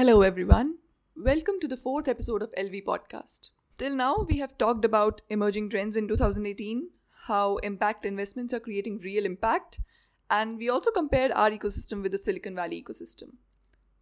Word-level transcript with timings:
Hello, 0.00 0.22
everyone. 0.22 0.76
Welcome 1.14 1.60
to 1.60 1.68
the 1.68 1.76
fourth 1.76 2.08
episode 2.08 2.40
of 2.40 2.54
LV 2.56 2.84
Podcast. 2.84 3.50
Till 3.76 3.94
now, 3.94 4.24
we 4.26 4.38
have 4.38 4.56
talked 4.56 4.86
about 4.86 5.20
emerging 5.28 5.68
trends 5.68 5.94
in 5.94 6.08
2018, 6.08 6.88
how 7.26 7.58
impact 7.58 8.06
investments 8.06 8.54
are 8.54 8.60
creating 8.60 9.00
real 9.00 9.26
impact, 9.26 9.78
and 10.30 10.56
we 10.56 10.70
also 10.70 10.90
compared 10.90 11.32
our 11.32 11.50
ecosystem 11.50 12.00
with 12.00 12.12
the 12.12 12.16
Silicon 12.16 12.54
Valley 12.54 12.82
ecosystem. 12.82 13.34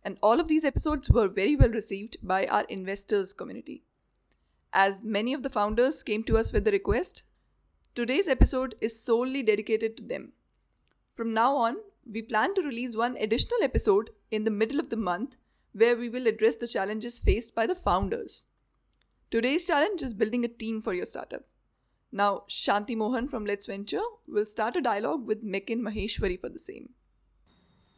And 0.04 0.18
all 0.22 0.38
of 0.38 0.46
these 0.46 0.64
episodes 0.64 1.10
were 1.10 1.26
very 1.26 1.56
well 1.56 1.70
received 1.70 2.16
by 2.22 2.46
our 2.46 2.62
investors 2.68 3.32
community. 3.32 3.82
As 4.72 5.02
many 5.02 5.34
of 5.34 5.42
the 5.42 5.50
founders 5.50 6.04
came 6.04 6.22
to 6.26 6.38
us 6.38 6.52
with 6.52 6.64
the 6.64 6.70
request, 6.70 7.24
today's 7.96 8.28
episode 8.28 8.76
is 8.80 9.02
solely 9.02 9.42
dedicated 9.42 9.96
to 9.96 10.04
them. 10.04 10.30
From 11.16 11.34
now 11.34 11.56
on, 11.56 11.78
we 12.08 12.22
plan 12.22 12.54
to 12.54 12.62
release 12.62 12.94
one 12.94 13.16
additional 13.16 13.64
episode 13.64 14.10
in 14.30 14.44
the 14.44 14.52
middle 14.52 14.78
of 14.78 14.90
the 14.90 14.96
month 14.96 15.34
where 15.78 15.96
we 15.96 16.08
will 16.08 16.26
address 16.26 16.56
the 16.56 16.66
challenges 16.66 17.18
faced 17.20 17.54
by 17.54 17.64
the 17.64 17.74
founders. 17.74 18.46
Today's 19.30 19.66
challenge 19.66 20.02
is 20.02 20.12
building 20.12 20.44
a 20.44 20.48
team 20.48 20.82
for 20.82 20.92
your 20.92 21.06
startup. 21.06 21.42
Now, 22.10 22.42
Shanti 22.48 22.96
Mohan 22.96 23.28
from 23.28 23.46
Let's 23.46 23.66
Venture 23.66 24.06
will 24.26 24.46
start 24.46 24.76
a 24.76 24.80
dialogue 24.80 25.26
with 25.26 25.44
Mekin 25.44 25.80
Maheshwari 25.80 26.40
for 26.40 26.48
the 26.48 26.58
same. 26.58 26.88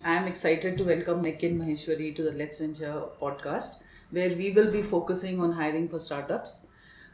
I 0.04 0.14
am 0.14 0.26
excited 0.26 0.76
to 0.76 0.84
welcome 0.84 1.22
Mekin 1.22 1.56
Maheshwari 1.56 2.14
to 2.16 2.22
the 2.22 2.32
Let's 2.32 2.58
Venture 2.58 3.04
podcast, 3.20 3.82
where 4.10 4.34
we 4.36 4.50
will 4.50 4.70
be 4.70 4.82
focusing 4.82 5.40
on 5.40 5.52
hiring 5.52 5.88
for 5.88 6.00
startups. 6.00 6.66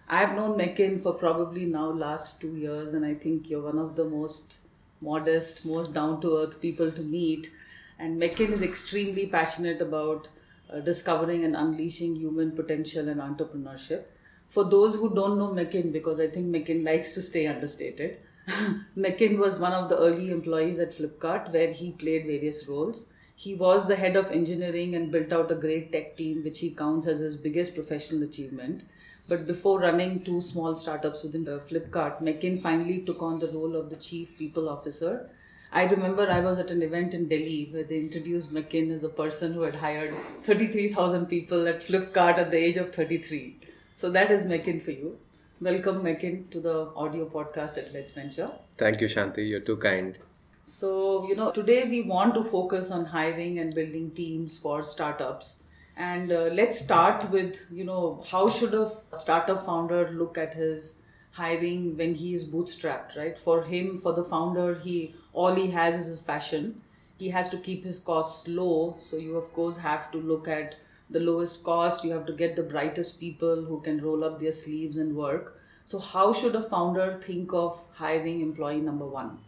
I 0.09 0.19
have 0.19 0.35
known 0.35 0.59
Mekin 0.59 1.01
for 1.01 1.15
probably 1.15 1.67
now 1.67 1.91
last 1.91 2.41
two 2.41 2.57
years, 2.57 2.95
and 2.95 3.05
I 3.05 3.15
think 3.15 3.51
you're 3.51 3.63
one 3.63 3.79
of 3.79 3.95
the 3.95 4.05
most 4.05 4.59
modest, 5.01 5.65
most 5.65 5.95
down 5.95 6.21
to 6.23 6.39
earth 6.39 6.61
people 6.61 6.91
to 6.91 7.03
meet. 7.03 7.53
And 8.01 8.21
Mekin 8.21 8.53
is 8.53 8.63
extremely 8.63 9.27
passionate 9.27 9.81
about 9.81 10.29
uh, 10.73 10.81
discovering 10.81 11.45
and 11.45 11.57
unleashing 11.57 12.17
human 12.17 12.53
potential 12.53 13.09
and 13.09 13.21
entrepreneurship. 13.21 14.05
For 14.49 14.65
those 14.65 14.95
who 14.97 15.15
don't 15.15 15.39
know 15.39 15.49
Mekin, 15.49 15.93
because 15.93 16.21
I 16.21 16.29
think 16.29 16.47
Mekin 16.47 16.85
likes 16.85 17.13
to 17.15 17.23
stay 17.23 17.47
understated, 17.47 18.19
Mekin 18.97 19.39
was 19.39 19.59
one 19.59 19.73
of 19.73 19.89
the 19.89 19.99
early 19.99 20.31
employees 20.31 20.79
at 20.79 20.93
Flipkart 20.93 21.53
where 21.53 21.73
he 21.73 21.93
played 21.93 22.27
various 22.27 22.69
roles. 22.69 23.13
He 23.35 23.55
was 23.55 23.87
the 23.87 23.97
head 23.97 24.17
of 24.17 24.31
engineering 24.31 24.95
and 24.95 25.11
built 25.11 25.33
out 25.33 25.51
a 25.51 25.57
great 25.57 25.93
tech 25.93 26.17
team, 26.17 26.45
which 26.45 26.61
he 26.61 26.71
counts 26.71 27.07
as 27.07 27.21
his 27.21 27.37
biggest 27.37 27.75
professional 27.75 28.23
achievement. 28.23 28.85
But 29.29 29.47
before 29.47 29.81
running 29.81 30.23
two 30.23 30.41
small 30.41 30.77
startups 30.77 31.25
within 31.25 31.45
the 31.45 31.59
Flipkart, 31.59 32.23
Mekin 32.23 32.63
finally 32.63 33.01
took 33.01 33.21
on 33.21 33.41
the 33.41 33.49
role 33.49 33.75
of 33.75 33.91
the 33.91 33.97
chief 33.97 34.39
people 34.39 34.69
officer 34.69 35.29
I 35.77 35.85
remember 35.85 36.27
I 36.31 36.41
was 36.41 36.59
at 36.59 36.71
an 36.71 36.81
event 36.81 37.13
in 37.13 37.29
Delhi 37.29 37.69
where 37.71 37.85
they 37.85 37.99
introduced 37.99 38.51
Mekin 38.51 38.91
as 38.91 39.05
a 39.05 39.11
person 39.11 39.53
who 39.53 39.61
had 39.61 39.75
hired 39.75 40.15
33,000 40.43 41.27
people 41.27 41.69
at 41.69 41.81
Flipkart 41.81 42.39
at 42.39 42.51
the 42.51 42.57
age 42.57 42.79
of 42.79 42.95
33. 42.95 43.61
So 43.93 44.09
that 44.09 44.31
is 44.31 44.47
Mekin 44.47 44.83
for 44.83 44.93
you. 44.93 45.19
Welcome, 45.61 46.03
Mekin, 46.03 46.49
to 46.49 46.61
the 46.61 46.91
audio 46.97 47.29
podcast 47.29 47.77
at 47.77 47.93
Let's 47.93 48.15
Venture. 48.15 48.51
Thank 48.79 49.03
you, 49.03 49.07
Shanti. 49.07 49.47
You're 49.47 49.61
too 49.61 49.77
kind. 49.77 50.19
So, 50.65 51.29
you 51.29 51.37
know, 51.37 51.51
today 51.51 51.85
we 51.85 52.01
want 52.05 52.33
to 52.37 52.43
focus 52.43 52.91
on 52.91 53.05
hiring 53.05 53.59
and 53.59 53.75
building 53.75 54.13
teams 54.13 54.57
for 54.57 54.83
startups. 54.83 55.65
And 55.95 56.33
uh, 56.33 56.45
let's 56.55 56.79
start 56.79 57.31
with, 57.31 57.67
you 57.71 57.85
know, 57.85 58.25
how 58.31 58.49
should 58.49 58.73
a 58.73 58.91
startup 59.13 59.67
founder 59.67 60.09
look 60.09 60.39
at 60.39 60.55
his 60.55 61.03
hiring 61.33 61.97
when 61.99 62.15
he 62.15 62.33
is 62.33 62.51
bootstrapped, 62.51 63.15
right? 63.17 63.39
For 63.39 63.63
him, 63.63 63.99
for 63.99 64.15
the 64.15 64.25
founder, 64.25 64.75
he 64.75 65.15
all 65.37 65.55
he 65.55 65.71
has 65.71 65.97
is 65.97 66.07
his 66.07 66.21
passion. 66.23 66.81
He 67.19 67.29
has 67.29 67.49
to 67.51 67.59
keep 67.59 67.85
his 67.85 67.99
costs 68.01 68.49
low. 68.49 68.95
So 68.99 69.17
you 69.19 69.37
of 69.37 69.53
course 69.53 69.79
have 69.79 70.11
to 70.13 70.19
look 70.19 70.49
at 70.49 70.77
the 71.11 71.21
lowest 71.21 71.63
cost. 71.63 72.05
You 72.05 72.13
have 72.13 72.27
to 72.27 72.33
get 72.33 72.57
the 72.57 72.63
brightest 72.63 73.21
people 73.21 73.65
who 73.65 73.81
can 73.81 74.03
roll 74.03 74.25
up 74.25 74.41
their 74.41 74.53
sleeves 74.53 74.97
and 74.97 75.15
work. 75.15 75.59
So 75.85 75.99
how 75.99 76.33
should 76.33 76.57
a 76.57 76.63
founder 76.63 77.13
think 77.13 77.53
of 77.53 77.81
hiring 77.93 78.41
employee 78.41 78.81
number 78.81 79.07
one? 79.07 79.39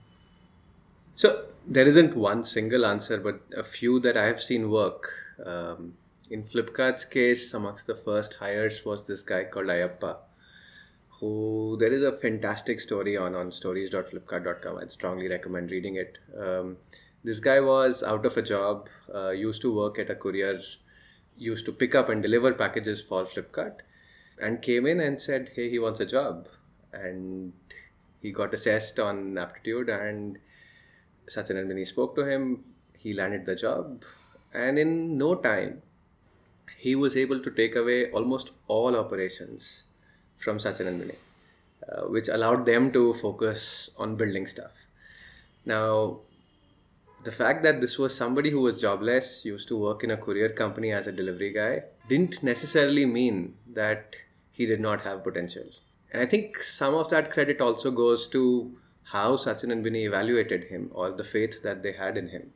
So 1.17 1.47
there 1.67 1.87
isn't 1.87 2.15
one 2.17 2.45
single 2.45 2.87
answer, 2.87 3.19
but 3.19 3.41
a 3.57 3.65
few 3.65 3.99
that 4.01 4.17
I 4.17 4.27
have 4.27 4.41
seen 4.41 4.71
work. 4.71 5.11
Um, 5.45 5.95
in 6.31 6.45
Flipkart's 6.45 7.05
case, 7.05 7.55
amongst 7.55 7.87
the 7.87 7.97
first 7.97 8.35
hires 8.35 8.85
was 8.85 9.07
this 9.07 9.23
guy 9.23 9.45
called 9.45 9.67
Iyappa 9.67 10.17
who 11.21 11.77
there 11.81 11.93
is 11.93 12.03
a 12.03 12.13
fantastic 12.13 12.81
story 12.81 13.17
on 13.17 13.35
on 13.35 13.51
stories.flipkart.com. 13.51 14.79
I'd 14.79 14.93
strongly 14.93 15.29
recommend 15.29 15.71
reading 15.71 15.97
it. 15.97 16.19
Um, 16.39 16.77
this 17.25 17.41
guy 17.41 17.61
was 17.61 18.03
out 18.03 18.25
of 18.25 18.37
a 18.37 18.43
job, 18.43 18.89
uh, 19.13 19.31
used 19.31 19.63
to 19.63 19.75
work 19.75 19.99
at 19.99 20.11
a 20.11 20.15
courier, 20.15 20.61
used 21.37 21.67
to 21.67 21.73
pick 21.73 21.95
up 21.95 22.09
and 22.09 22.23
deliver 22.23 22.53
packages 22.53 23.01
for 23.01 23.25
Flipkart, 23.25 23.81
and 24.41 24.63
came 24.63 24.87
in 24.87 25.01
and 25.01 25.21
said, 25.21 25.51
"Hey, 25.55 25.69
he 25.71 25.79
wants 25.79 26.01
a 26.01 26.07
job," 26.07 26.49
and 26.93 27.53
he 28.23 28.33
got 28.33 28.55
assessed 28.55 29.01
on 29.01 29.37
aptitude, 29.39 29.89
and 29.89 30.39
Sachin 31.29 31.59
and 31.59 31.79
he 31.79 31.85
spoke 31.85 32.15
to 32.17 32.25
him. 32.25 32.65
He 32.97 33.13
landed 33.13 33.45
the 33.47 33.57
job, 33.57 34.05
and 34.53 34.79
in 34.79 35.19
no 35.19 35.35
time, 35.35 35.83
he 36.77 36.95
was 36.95 37.17
able 37.17 37.41
to 37.41 37.51
take 37.51 37.75
away 37.75 38.11
almost 38.13 38.53
all 38.69 38.97
operations 38.97 39.85
from 40.39 40.59
Sachin 40.59 40.87
and 40.87 41.01
Binny, 41.01 41.17
uh, 41.91 42.03
which 42.03 42.29
allowed 42.29 42.65
them 42.65 42.93
to 42.93 43.13
focus 43.15 43.91
on 43.99 44.17
building 44.17 44.47
stuff. 44.47 44.87
Now, 45.65 46.21
the 47.25 47.33
fact 47.33 47.63
that 47.65 47.81
this 47.81 47.99
was 47.99 48.15
somebody 48.15 48.51
who 48.51 48.61
was 48.61 48.81
jobless, 48.81 49.45
used 49.45 49.69
to 49.69 49.77
work 49.77 50.05
in 50.05 50.11
a 50.11 50.17
courier 50.17 50.49
company 50.49 50.93
as 50.93 51.07
a 51.07 51.13
delivery 51.13 51.53
guy, 51.53 51.83
didn't 52.09 52.43
necessarily 52.43 53.05
mean 53.05 53.57
that 53.75 54.17
he 54.51 54.67
did 54.67 54.81
not 54.81 55.03
have 55.03 55.25
potential. 55.25 55.65
And 56.13 56.23
I 56.23 56.27
think 56.27 56.63
some 56.63 56.95
of 56.95 57.11
that 57.11 57.31
credit 57.33 57.61
also 57.61 57.91
goes 57.91 58.29
to 58.29 58.77
how 59.03 59.37
Sachin 59.37 59.73
and 59.73 59.83
Binny 59.83 60.05
evaluated 60.05 60.65
him 60.65 60.91
or 60.95 61.11
the 61.11 61.25
faith 61.25 61.63
that 61.63 61.83
they 61.83 61.93
had 61.93 62.17
in 62.17 62.29
him. 62.29 62.53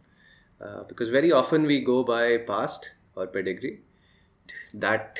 Uh, 0.60 0.84
because 0.84 1.10
very 1.10 1.32
often 1.32 1.64
we 1.64 1.80
go 1.80 2.04
by 2.04 2.38
past 2.38 2.92
or 3.16 3.26
pedigree. 3.26 3.80
That 4.72 5.18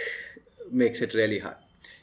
makes 0.71 1.01
it 1.01 1.15
really 1.15 1.41
hard 1.41 1.57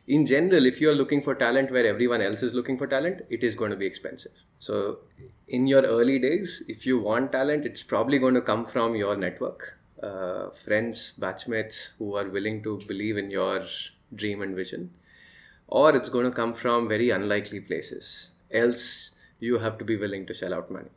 in 0.10 0.26
general, 0.26 0.66
if 0.66 0.82
you're 0.82 0.96
looking 0.96 1.22
for 1.22 1.36
talent 1.36 1.70
where 1.70 1.86
everyone 1.86 2.20
else 2.20 2.42
is 2.42 2.56
looking 2.56 2.80
for 2.80 2.88
talent, 2.88 3.22
it 3.30 3.44
is 3.44 3.54
going 3.54 3.70
to 3.70 3.78
be 3.78 3.86
expensive. 3.86 4.32
So, 4.58 5.00
in 5.48 5.68
your 5.68 5.84
early 5.84 6.18
days, 6.18 6.64
if 6.68 6.88
you 6.88 7.00
want 7.00 7.32
talent, 7.32 7.64
it's 7.64 7.84
probably 7.84 8.18
going 8.18 8.34
to 8.34 8.42
come 8.42 8.66
from 8.66 8.96
your 8.96 9.16
network, 9.16 9.78
uh, 10.02 10.50
friends, 10.50 11.14
batchmates 11.20 11.92
who 12.00 12.16
are 12.16 12.28
willing 12.28 12.64
to 12.64 12.80
believe 12.88 13.18
in 13.18 13.30
your 13.30 13.64
dream 14.16 14.42
and 14.42 14.56
vision, 14.56 14.90
or 15.68 15.96
it's 15.96 16.10
going 16.10 16.26
to 16.26 16.32
come 16.32 16.54
from 16.54 16.88
very 16.88 17.12
unlikely 17.12 17.60
places. 17.60 18.32
Else, 18.50 19.12
you 19.40 19.60
have 19.60 19.78
to 19.78 19.86
be 19.86 19.96
willing 19.96 20.26
to 20.26 20.34
shell 20.34 20.56
out 20.56 20.72
money. 20.72 20.90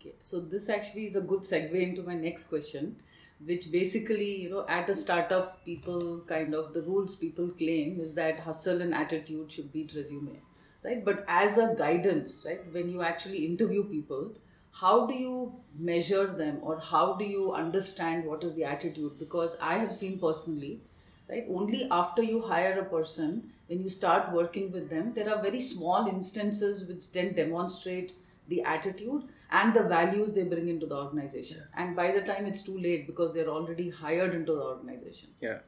Okay, 0.00 0.14
so 0.20 0.40
this 0.40 0.70
actually 0.70 1.04
is 1.04 1.16
a 1.16 1.20
good 1.20 1.40
segue 1.40 1.74
into 1.74 2.02
my 2.02 2.14
next 2.14 2.44
question 2.44 2.96
which 3.44 3.70
basically 3.70 4.30
you 4.42 4.50
know 4.50 4.64
at 4.68 4.90
a 4.90 4.94
startup 4.94 5.64
people 5.64 6.20
kind 6.26 6.54
of 6.54 6.72
the 6.74 6.82
rules 6.82 7.14
people 7.14 7.48
claim 7.48 8.00
is 8.00 8.14
that 8.14 8.40
hustle 8.40 8.82
and 8.82 8.94
attitude 8.94 9.52
should 9.52 9.72
beat 9.72 9.94
resume 9.94 10.40
right? 10.84 11.04
But 11.04 11.24
as 11.28 11.58
a 11.58 11.74
guidance 11.76 12.44
right 12.46 12.60
when 12.72 12.88
you 12.88 13.02
actually 13.02 13.46
interview 13.46 13.84
people 13.84 14.32
how 14.72 15.06
do 15.06 15.14
you 15.14 15.54
measure 15.78 16.26
them 16.26 16.58
or 16.62 16.78
how 16.78 17.14
do 17.14 17.24
you 17.24 17.52
understand 17.52 18.24
what 18.24 18.44
is 18.44 18.54
the 18.54 18.64
attitude? 18.64 19.18
Because 19.18 19.56
i 19.60 19.78
have 19.78 19.94
seen 19.94 20.18
personally 20.18 20.80
right 21.28 21.46
only 21.48 21.88
after 21.90 22.22
you 22.22 22.42
hire 22.42 22.78
a 22.78 22.84
person 22.84 23.50
when 23.68 23.82
you 23.82 23.88
start 23.88 24.32
working 24.32 24.72
with 24.72 24.88
them 24.90 25.12
there 25.14 25.30
are 25.32 25.42
very 25.42 25.60
small 25.60 26.06
instances 26.08 26.86
which 26.88 27.12
then 27.12 27.34
demonstrate 27.34 28.14
the 28.48 28.62
attitude 28.62 29.24
and 29.50 29.74
the 29.74 29.82
values 29.84 30.32
they 30.34 30.44
bring 30.44 30.68
into 30.68 30.86
the 30.86 30.96
organization. 30.96 31.58
Yeah. 31.58 31.82
And 31.82 31.96
by 31.96 32.12
the 32.12 32.20
time 32.20 32.46
it's 32.46 32.62
too 32.62 32.78
late 32.78 33.06
because 33.06 33.32
they're 33.32 33.48
already 33.48 33.90
hired 33.90 34.34
into 34.34 34.54
the 34.54 34.62
organization. 34.62 35.30
Yeah. 35.40 35.58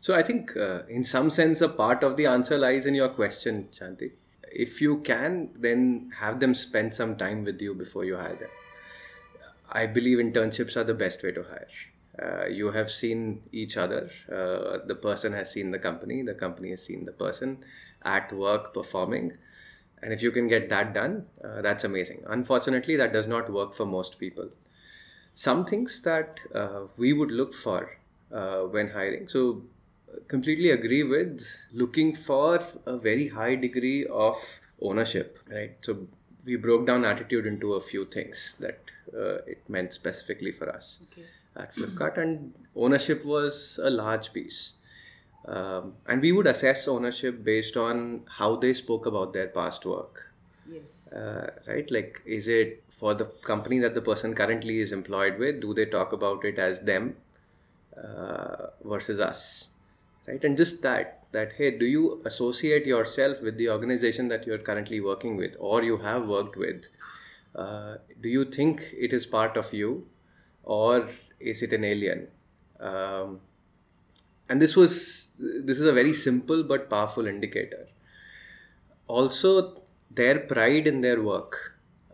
So 0.00 0.14
I 0.14 0.22
think, 0.22 0.56
uh, 0.56 0.82
in 0.88 1.04
some 1.04 1.30
sense, 1.30 1.60
a 1.60 1.68
part 1.68 2.02
of 2.02 2.16
the 2.16 2.26
answer 2.26 2.58
lies 2.58 2.86
in 2.86 2.94
your 2.94 3.10
question, 3.10 3.68
Shanti. 3.70 4.12
If 4.50 4.80
you 4.80 4.98
can, 4.98 5.50
then 5.56 6.10
have 6.18 6.40
them 6.40 6.54
spend 6.54 6.92
some 6.92 7.16
time 7.16 7.44
with 7.44 7.62
you 7.62 7.74
before 7.74 8.04
you 8.04 8.16
hire 8.16 8.36
them. 8.36 8.50
I 9.70 9.86
believe 9.86 10.18
internships 10.18 10.76
are 10.76 10.84
the 10.84 10.94
best 10.94 11.22
way 11.22 11.32
to 11.32 11.42
hire. 11.42 11.68
Uh, 12.20 12.46
you 12.46 12.72
have 12.72 12.90
seen 12.90 13.42
each 13.52 13.76
other. 13.76 14.10
Uh, 14.30 14.78
the 14.86 14.94
person 14.94 15.32
has 15.32 15.50
seen 15.50 15.70
the 15.70 15.78
company. 15.78 16.22
The 16.22 16.34
company 16.34 16.70
has 16.70 16.84
seen 16.84 17.06
the 17.06 17.12
person 17.12 17.64
at 18.02 18.32
work 18.32 18.74
performing 18.74 19.38
and 20.02 20.12
if 20.12 20.22
you 20.22 20.30
can 20.30 20.48
get 20.48 20.68
that 20.68 20.92
done, 20.92 21.26
uh, 21.44 21.62
that's 21.62 21.84
amazing. 21.84 22.24
Unfortunately, 22.26 22.96
that 22.96 23.12
does 23.12 23.28
not 23.28 23.50
work 23.52 23.72
for 23.74 23.86
most 23.86 24.18
people. 24.18 24.48
Some 25.34 25.64
things 25.64 26.00
that 26.02 26.40
uh, 26.54 26.82
we 26.96 27.12
would 27.12 27.30
look 27.30 27.54
for 27.54 27.90
uh, 28.32 28.62
when 28.62 28.90
hiring. 28.90 29.28
So, 29.28 29.62
completely 30.28 30.70
agree 30.70 31.04
with 31.04 31.42
looking 31.72 32.14
for 32.14 32.60
a 32.84 32.98
very 32.98 33.28
high 33.28 33.54
degree 33.54 34.04
of 34.06 34.36
ownership, 34.80 35.38
right? 35.50 35.76
So, 35.80 36.06
we 36.44 36.56
broke 36.56 36.86
down 36.86 37.04
attitude 37.04 37.46
into 37.46 37.74
a 37.74 37.80
few 37.80 38.04
things 38.04 38.56
that 38.58 38.90
uh, 39.16 39.36
it 39.46 39.62
meant 39.68 39.92
specifically 39.92 40.50
for 40.52 40.68
us. 40.68 40.98
Okay. 41.12 41.26
at 41.54 41.74
Flipkart, 41.74 42.16
and 42.16 42.54
ownership 42.74 43.24
was 43.24 43.78
a 43.82 43.90
large 43.90 44.32
piece. 44.32 44.74
Um, 45.46 45.94
and 46.06 46.20
we 46.20 46.32
would 46.32 46.46
assess 46.46 46.86
ownership 46.86 47.42
based 47.42 47.76
on 47.76 48.22
how 48.28 48.56
they 48.56 48.72
spoke 48.72 49.06
about 49.06 49.32
their 49.32 49.48
past 49.48 49.84
work. 49.84 50.32
Yes. 50.70 51.12
Uh, 51.12 51.50
right? 51.66 51.90
Like, 51.90 52.22
is 52.24 52.48
it 52.48 52.82
for 52.88 53.14
the 53.14 53.24
company 53.24 53.78
that 53.80 53.94
the 53.94 54.00
person 54.00 54.34
currently 54.34 54.80
is 54.80 54.92
employed 54.92 55.38
with? 55.38 55.60
Do 55.60 55.74
they 55.74 55.86
talk 55.86 56.12
about 56.12 56.44
it 56.44 56.58
as 56.58 56.80
them 56.80 57.16
uh, 57.96 58.66
versus 58.84 59.20
us? 59.20 59.70
Right? 60.28 60.42
And 60.44 60.56
just 60.56 60.82
that, 60.82 61.24
that, 61.32 61.52
hey, 61.54 61.76
do 61.76 61.84
you 61.84 62.22
associate 62.24 62.86
yourself 62.86 63.42
with 63.42 63.56
the 63.56 63.68
organization 63.68 64.28
that 64.28 64.46
you're 64.46 64.58
currently 64.58 65.00
working 65.00 65.36
with 65.36 65.56
or 65.58 65.82
you 65.82 65.96
have 65.98 66.28
worked 66.28 66.56
with? 66.56 66.86
Uh, 67.54 67.96
do 68.20 68.28
you 68.28 68.44
think 68.44 68.94
it 68.96 69.12
is 69.12 69.26
part 69.26 69.56
of 69.56 69.72
you 69.74 70.06
or 70.62 71.08
is 71.40 71.62
it 71.62 71.72
an 71.72 71.84
alien? 71.84 72.28
Um, 72.78 73.40
and 74.52 74.60
this 74.60 74.76
was 74.76 74.94
this 75.68 75.78
is 75.82 75.86
a 75.90 75.96
very 75.98 76.12
simple 76.12 76.62
but 76.62 76.90
powerful 76.94 77.26
indicator. 77.26 77.84
Also 79.08 79.52
their 80.10 80.40
pride 80.40 80.86
in 80.86 81.00
their 81.00 81.22
work 81.22 81.56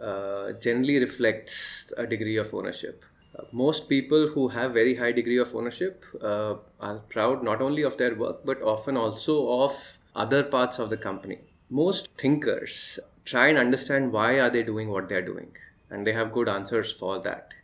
uh, 0.00 0.52
generally 0.66 0.98
reflects 1.00 1.92
a 1.96 2.06
degree 2.06 2.36
of 2.36 2.54
ownership. 2.54 3.04
Uh, 3.36 3.42
most 3.50 3.88
people 3.88 4.28
who 4.28 4.46
have 4.56 4.72
very 4.72 4.94
high 4.94 5.10
degree 5.10 5.38
of 5.38 5.52
ownership 5.54 6.06
uh, 6.22 6.54
are 6.80 6.98
proud 7.14 7.42
not 7.42 7.60
only 7.60 7.82
of 7.82 7.96
their 7.96 8.14
work 8.14 8.46
but 8.50 8.62
often 8.62 8.96
also 8.96 9.36
of 9.60 9.98
other 10.14 10.44
parts 10.44 10.78
of 10.78 10.90
the 10.90 11.00
company. 11.08 11.38
Most 11.68 12.08
thinkers 12.16 13.00
try 13.24 13.48
and 13.48 13.58
understand 13.58 14.12
why 14.12 14.30
are 14.38 14.50
they 14.50 14.62
doing 14.62 14.90
what 14.90 15.08
they're 15.08 15.30
doing 15.32 15.56
and 15.90 16.06
they 16.06 16.12
have 16.12 16.30
good 16.32 16.48
answers 16.48 16.92
for 16.92 17.18
that. 17.18 17.54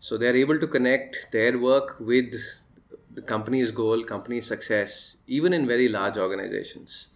So 0.00 0.16
they're 0.16 0.44
able 0.44 0.58
to 0.58 0.66
connect 0.66 1.28
their 1.32 1.58
work 1.58 1.96
with 2.00 2.34
the 3.16 3.22
company's 3.22 3.70
goal, 3.70 4.04
company's 4.04 4.46
success, 4.46 5.16
even 5.26 5.52
in 5.52 5.66
very 5.66 5.88
large 5.88 6.18
organizations. 6.18 7.08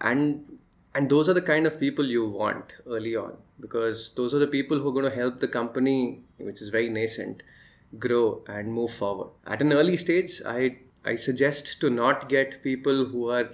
And 0.00 0.58
and 0.94 1.10
those 1.10 1.28
are 1.28 1.34
the 1.34 1.42
kind 1.42 1.66
of 1.66 1.80
people 1.80 2.06
you 2.06 2.24
want 2.28 2.72
early 2.86 3.16
on 3.16 3.36
because 3.58 4.12
those 4.14 4.32
are 4.32 4.38
the 4.38 4.46
people 4.46 4.78
who 4.78 4.88
are 4.88 4.92
going 4.92 5.10
to 5.10 5.16
help 5.16 5.40
the 5.40 5.48
company, 5.48 6.20
which 6.36 6.60
is 6.62 6.68
very 6.68 6.88
nascent, 6.88 7.42
grow 7.98 8.44
and 8.46 8.72
move 8.72 8.92
forward. 8.92 9.30
At 9.44 9.62
an 9.62 9.72
early 9.72 9.96
stage, 9.96 10.40
I 10.46 10.76
I 11.04 11.14
suggest 11.16 11.80
to 11.80 11.90
not 11.90 12.28
get 12.28 12.62
people 12.62 13.06
who 13.06 13.30
are 13.30 13.48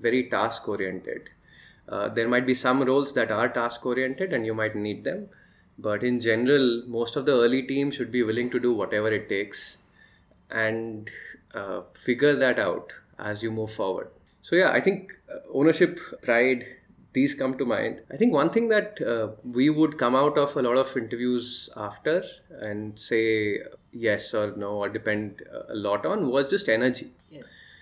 very 0.00 0.28
task 0.30 0.68
oriented. 0.68 1.30
Uh, 1.88 2.08
there 2.08 2.28
might 2.28 2.46
be 2.46 2.54
some 2.54 2.82
roles 2.82 3.12
that 3.14 3.32
are 3.32 3.48
task 3.48 3.84
oriented 3.84 4.32
and 4.32 4.46
you 4.46 4.54
might 4.54 4.76
need 4.76 5.02
them, 5.02 5.28
but 5.78 6.04
in 6.04 6.20
general, 6.20 6.82
most 6.86 7.16
of 7.16 7.26
the 7.26 7.32
early 7.32 7.62
team 7.62 7.90
should 7.90 8.10
be 8.12 8.22
willing 8.22 8.50
to 8.50 8.60
do 8.60 8.72
whatever 8.72 9.12
it 9.18 9.28
takes 9.28 9.78
and 10.50 11.10
uh, 11.54 11.82
figure 11.94 12.36
that 12.36 12.58
out 12.58 12.92
as 13.18 13.42
you 13.42 13.50
move 13.50 13.72
forward. 13.72 14.10
So, 14.42 14.56
yeah, 14.56 14.70
I 14.70 14.80
think 14.80 15.12
uh, 15.30 15.38
ownership, 15.52 15.98
pride, 16.22 16.64
these 17.12 17.34
come 17.34 17.56
to 17.56 17.64
mind. 17.64 18.02
I 18.10 18.16
think 18.16 18.34
one 18.34 18.50
thing 18.50 18.68
that 18.68 19.00
uh, 19.00 19.28
we 19.42 19.70
would 19.70 19.96
come 19.98 20.14
out 20.14 20.36
of 20.36 20.54
a 20.54 20.62
lot 20.62 20.76
of 20.76 20.94
interviews 20.96 21.70
after 21.76 22.22
and 22.60 22.98
say 22.98 23.60
yes 23.90 24.34
or 24.34 24.54
no 24.56 24.72
or 24.72 24.90
depend 24.90 25.42
a 25.68 25.74
lot 25.74 26.04
on 26.04 26.28
was 26.28 26.50
just 26.50 26.68
energy. 26.68 27.12
Yes. 27.30 27.78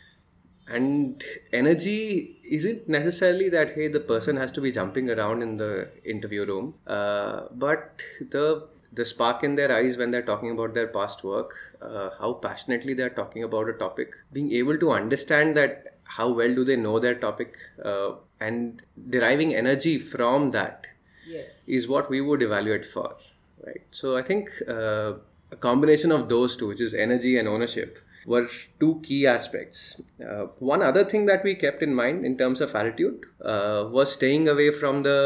And 0.69 1.23
energy 1.53 2.41
isn't 2.49 2.89
necessarily 2.89 3.49
that, 3.51 3.75
hey, 3.75 3.89
the 3.89 4.01
person 4.01 4.37
has 4.37 4.53
to 4.53 4.61
be 4.61 4.71
jumping 4.71 5.11
around 5.11 5.43
in 5.43 5.57
the 5.57 5.91
interview 6.05 6.47
room, 6.47 6.75
uh, 6.87 7.43
but 7.51 8.01
the 8.21 8.69
the 8.95 9.05
spark 9.05 9.43
in 9.43 9.55
their 9.57 9.75
eyes 9.75 9.97
when 9.97 10.11
they're 10.11 10.23
talking 10.23 10.51
about 10.51 10.75
their 10.75 10.87
past 10.89 11.25
work, 11.25 11.55
uh, 11.83 12.11
how 12.19 12.35
passionately 12.35 12.95
they're 12.95 13.11
talking 13.11 13.43
about 13.43 13.69
a 13.69 13.73
topic, 13.73 14.15
being 14.33 14.53
able 14.53 14.79
to 14.79 14.93
understand 14.93 15.57
that 15.57 15.99
how 16.05 16.29
well 16.31 16.55
do 16.55 16.65
they 16.65 16.77
know 16.77 16.99
their 16.99 17.15
topic, 17.15 17.57
uh, 17.85 18.13
and 18.41 18.83
deriving 19.11 19.55
energy 19.55 19.99
from 19.99 20.51
that 20.53 20.87
Yes. 21.27 21.67
is 21.69 21.89
what 21.89 22.11
we 22.11 22.21
would 22.21 22.43
evaluate 22.43 22.85
for, 22.85 23.17
right? 23.67 23.83
So 23.91 24.17
I 24.17 24.23
think 24.23 24.51
uh, 24.69 25.15
a 25.53 25.57
combination 25.59 26.13
of 26.13 26.29
those 26.29 26.57
two, 26.57 26.69
which 26.69 26.81
is 26.81 26.93
energy 26.93 27.39
and 27.39 27.49
ownership, 27.49 27.99
were 28.27 28.49
two 28.81 29.01
key 29.03 29.27
aspects. 29.27 30.01
Uh, 30.23 30.47
one 30.59 30.83
other 30.83 31.05
thing 31.05 31.27
that 31.27 31.43
we 31.45 31.55
kept 31.55 31.83
in 31.83 31.95
mind 31.95 32.25
in 32.25 32.37
terms 32.37 32.61
of 32.61 32.75
attitude 32.75 33.25
uh, 33.43 33.87
was 33.91 34.13
staying 34.13 34.49
away 34.49 34.71
from 34.71 35.03
the 35.03 35.19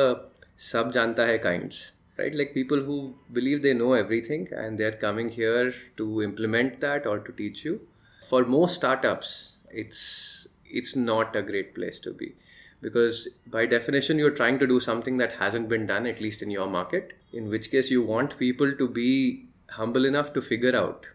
sab 0.57 0.93
janta 0.93 1.27
hai 1.27 1.39
kinds 1.39 1.93
right? 2.19 2.35
Like 2.35 2.53
people 2.55 2.83
who 2.83 3.15
believe 3.33 3.63
they 3.63 3.75
know 3.75 3.93
everything 3.93 4.49
and 4.53 4.79
they're 4.79 4.93
coming 5.07 5.31
here 5.31 5.73
to 5.97 6.23
implement 6.23 6.81
that 6.81 7.07
or 7.07 7.19
to 7.21 7.33
teach 7.33 7.65
you. 7.65 7.81
For 8.29 8.45
most 8.45 8.75
startups 8.75 9.57
it's 9.71 10.47
it's 10.67 10.95
not 10.97 11.35
a 11.37 11.43
great 11.43 11.75
place 11.75 11.99
to 12.01 12.13
be 12.13 12.35
because 12.81 13.29
by 13.47 13.67
definition 13.67 14.19
you're 14.19 14.31
trying 14.31 14.59
to 14.59 14.67
do 14.67 14.79
something 14.81 15.17
that 15.19 15.33
hasn't 15.33 15.69
been 15.69 15.87
done 15.87 16.07
at 16.07 16.21
least 16.21 16.43
in 16.43 16.51
your 16.51 16.67
market 16.67 17.15
in 17.33 17.49
which 17.49 17.71
case 17.71 17.91
you 17.91 18.03
want 18.03 18.39
people 18.39 18.73
to 18.73 18.89
be 18.89 19.47
humble 19.71 20.05
enough 20.05 20.33
to 20.33 20.41
figure 20.41 20.77
out 20.77 21.09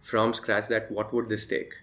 from 0.00 0.32
scratch 0.32 0.68
that 0.68 0.90
what 0.90 1.12
would 1.12 1.28
this 1.28 1.46
take. 1.46 1.74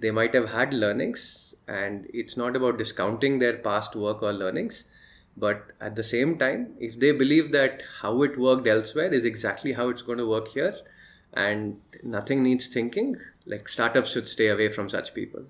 They 0.00 0.10
might 0.10 0.34
have 0.34 0.50
had 0.50 0.74
learnings 0.74 1.54
and 1.68 2.08
it's 2.12 2.36
not 2.36 2.56
about 2.56 2.76
discounting 2.78 3.38
their 3.38 3.56
past 3.56 3.94
work 3.94 4.22
or 4.22 4.32
learnings 4.32 4.84
but 5.36 5.70
at 5.80 5.96
the 5.96 6.02
same 6.02 6.36
time 6.38 6.74
if 6.78 6.98
they 7.00 7.10
believe 7.10 7.52
that 7.52 7.82
how 8.00 8.22
it 8.22 8.38
worked 8.38 8.66
elsewhere 8.66 9.12
is 9.12 9.24
exactly 9.24 9.72
how 9.72 9.88
it's 9.88 10.02
going 10.02 10.18
to 10.18 10.26
work 10.26 10.48
here 10.48 10.74
and 11.32 11.80
nothing 12.02 12.42
needs 12.42 12.66
thinking 12.66 13.16
like 13.46 13.68
startups 13.68 14.12
should 14.12 14.28
stay 14.28 14.48
away 14.48 14.68
from 14.68 14.88
such 14.90 15.14
people 15.14 15.44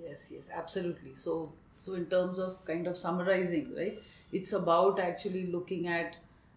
Yes, 0.00 0.30
yes, 0.34 0.50
absolutely. 0.54 1.14
So, 1.14 1.52
so 1.76 1.94
in 1.94 2.06
terms 2.06 2.38
of 2.38 2.64
kind 2.64 2.86
of 2.86 2.96
summarizing, 2.96 3.74
right? 3.76 4.02
It's 4.32 4.52
about 4.52 4.98
actually 4.98 5.46
looking 5.46 5.86
at 5.86 6.16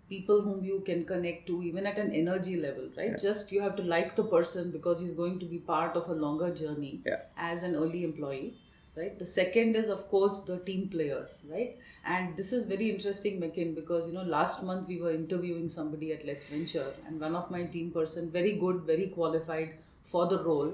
people 0.10 0.42
whom 0.42 0.64
you 0.64 0.82
can 0.86 1.04
connect 1.06 1.48
to, 1.48 1.62
even 1.64 1.86
at 1.86 1.98
an 1.98 2.12
energy 2.12 2.56
level, 2.60 2.90
right? 2.98 3.20
Just 3.20 3.52
you 3.52 3.62
have 3.62 3.76
to 3.78 3.84
like 3.84 4.16
the 4.16 4.24
person 4.24 4.72
because 4.72 5.02
he's 5.02 5.14
going 5.14 5.38
to 5.40 5.46
be 5.46 5.58
part 5.58 5.96
of 5.96 6.10
a 6.10 6.14
longer 6.14 6.54
journey 6.54 7.02
Yeah. 7.06 7.20
as 7.38 7.64
an 7.64 7.76
early 7.76 8.04
employee, 8.04 8.54
right? 8.96 9.18
The 9.18 9.26
second 9.26 9.76
is, 9.76 9.90
of 9.90 10.08
course, 10.10 10.40
the 10.42 10.58
team 10.60 10.90
player, 10.90 11.28
right? 11.50 11.78
And 12.06 12.36
this 12.36 12.52
is 12.54 12.64
very 12.66 12.90
interesting, 12.90 13.40
Mekin, 13.40 13.76
because 13.76 14.08
you 14.08 14.14
know 14.14 14.24
last 14.24 14.64
month 14.64 14.88
we 14.88 15.00
were 15.00 15.12
interviewing 15.12 15.70
somebody 15.70 16.12
at 16.14 16.26
Let's 16.26 16.48
Venture, 16.48 16.94
and 17.08 17.20
one 17.20 17.36
of 17.36 17.52
my 17.52 17.64
team 17.64 17.92
person, 17.92 18.32
very 18.32 18.54
good, 18.54 18.82
very 18.82 19.08
qualified 19.08 19.76
for 20.04 20.26
the 20.28 20.44
role 20.44 20.74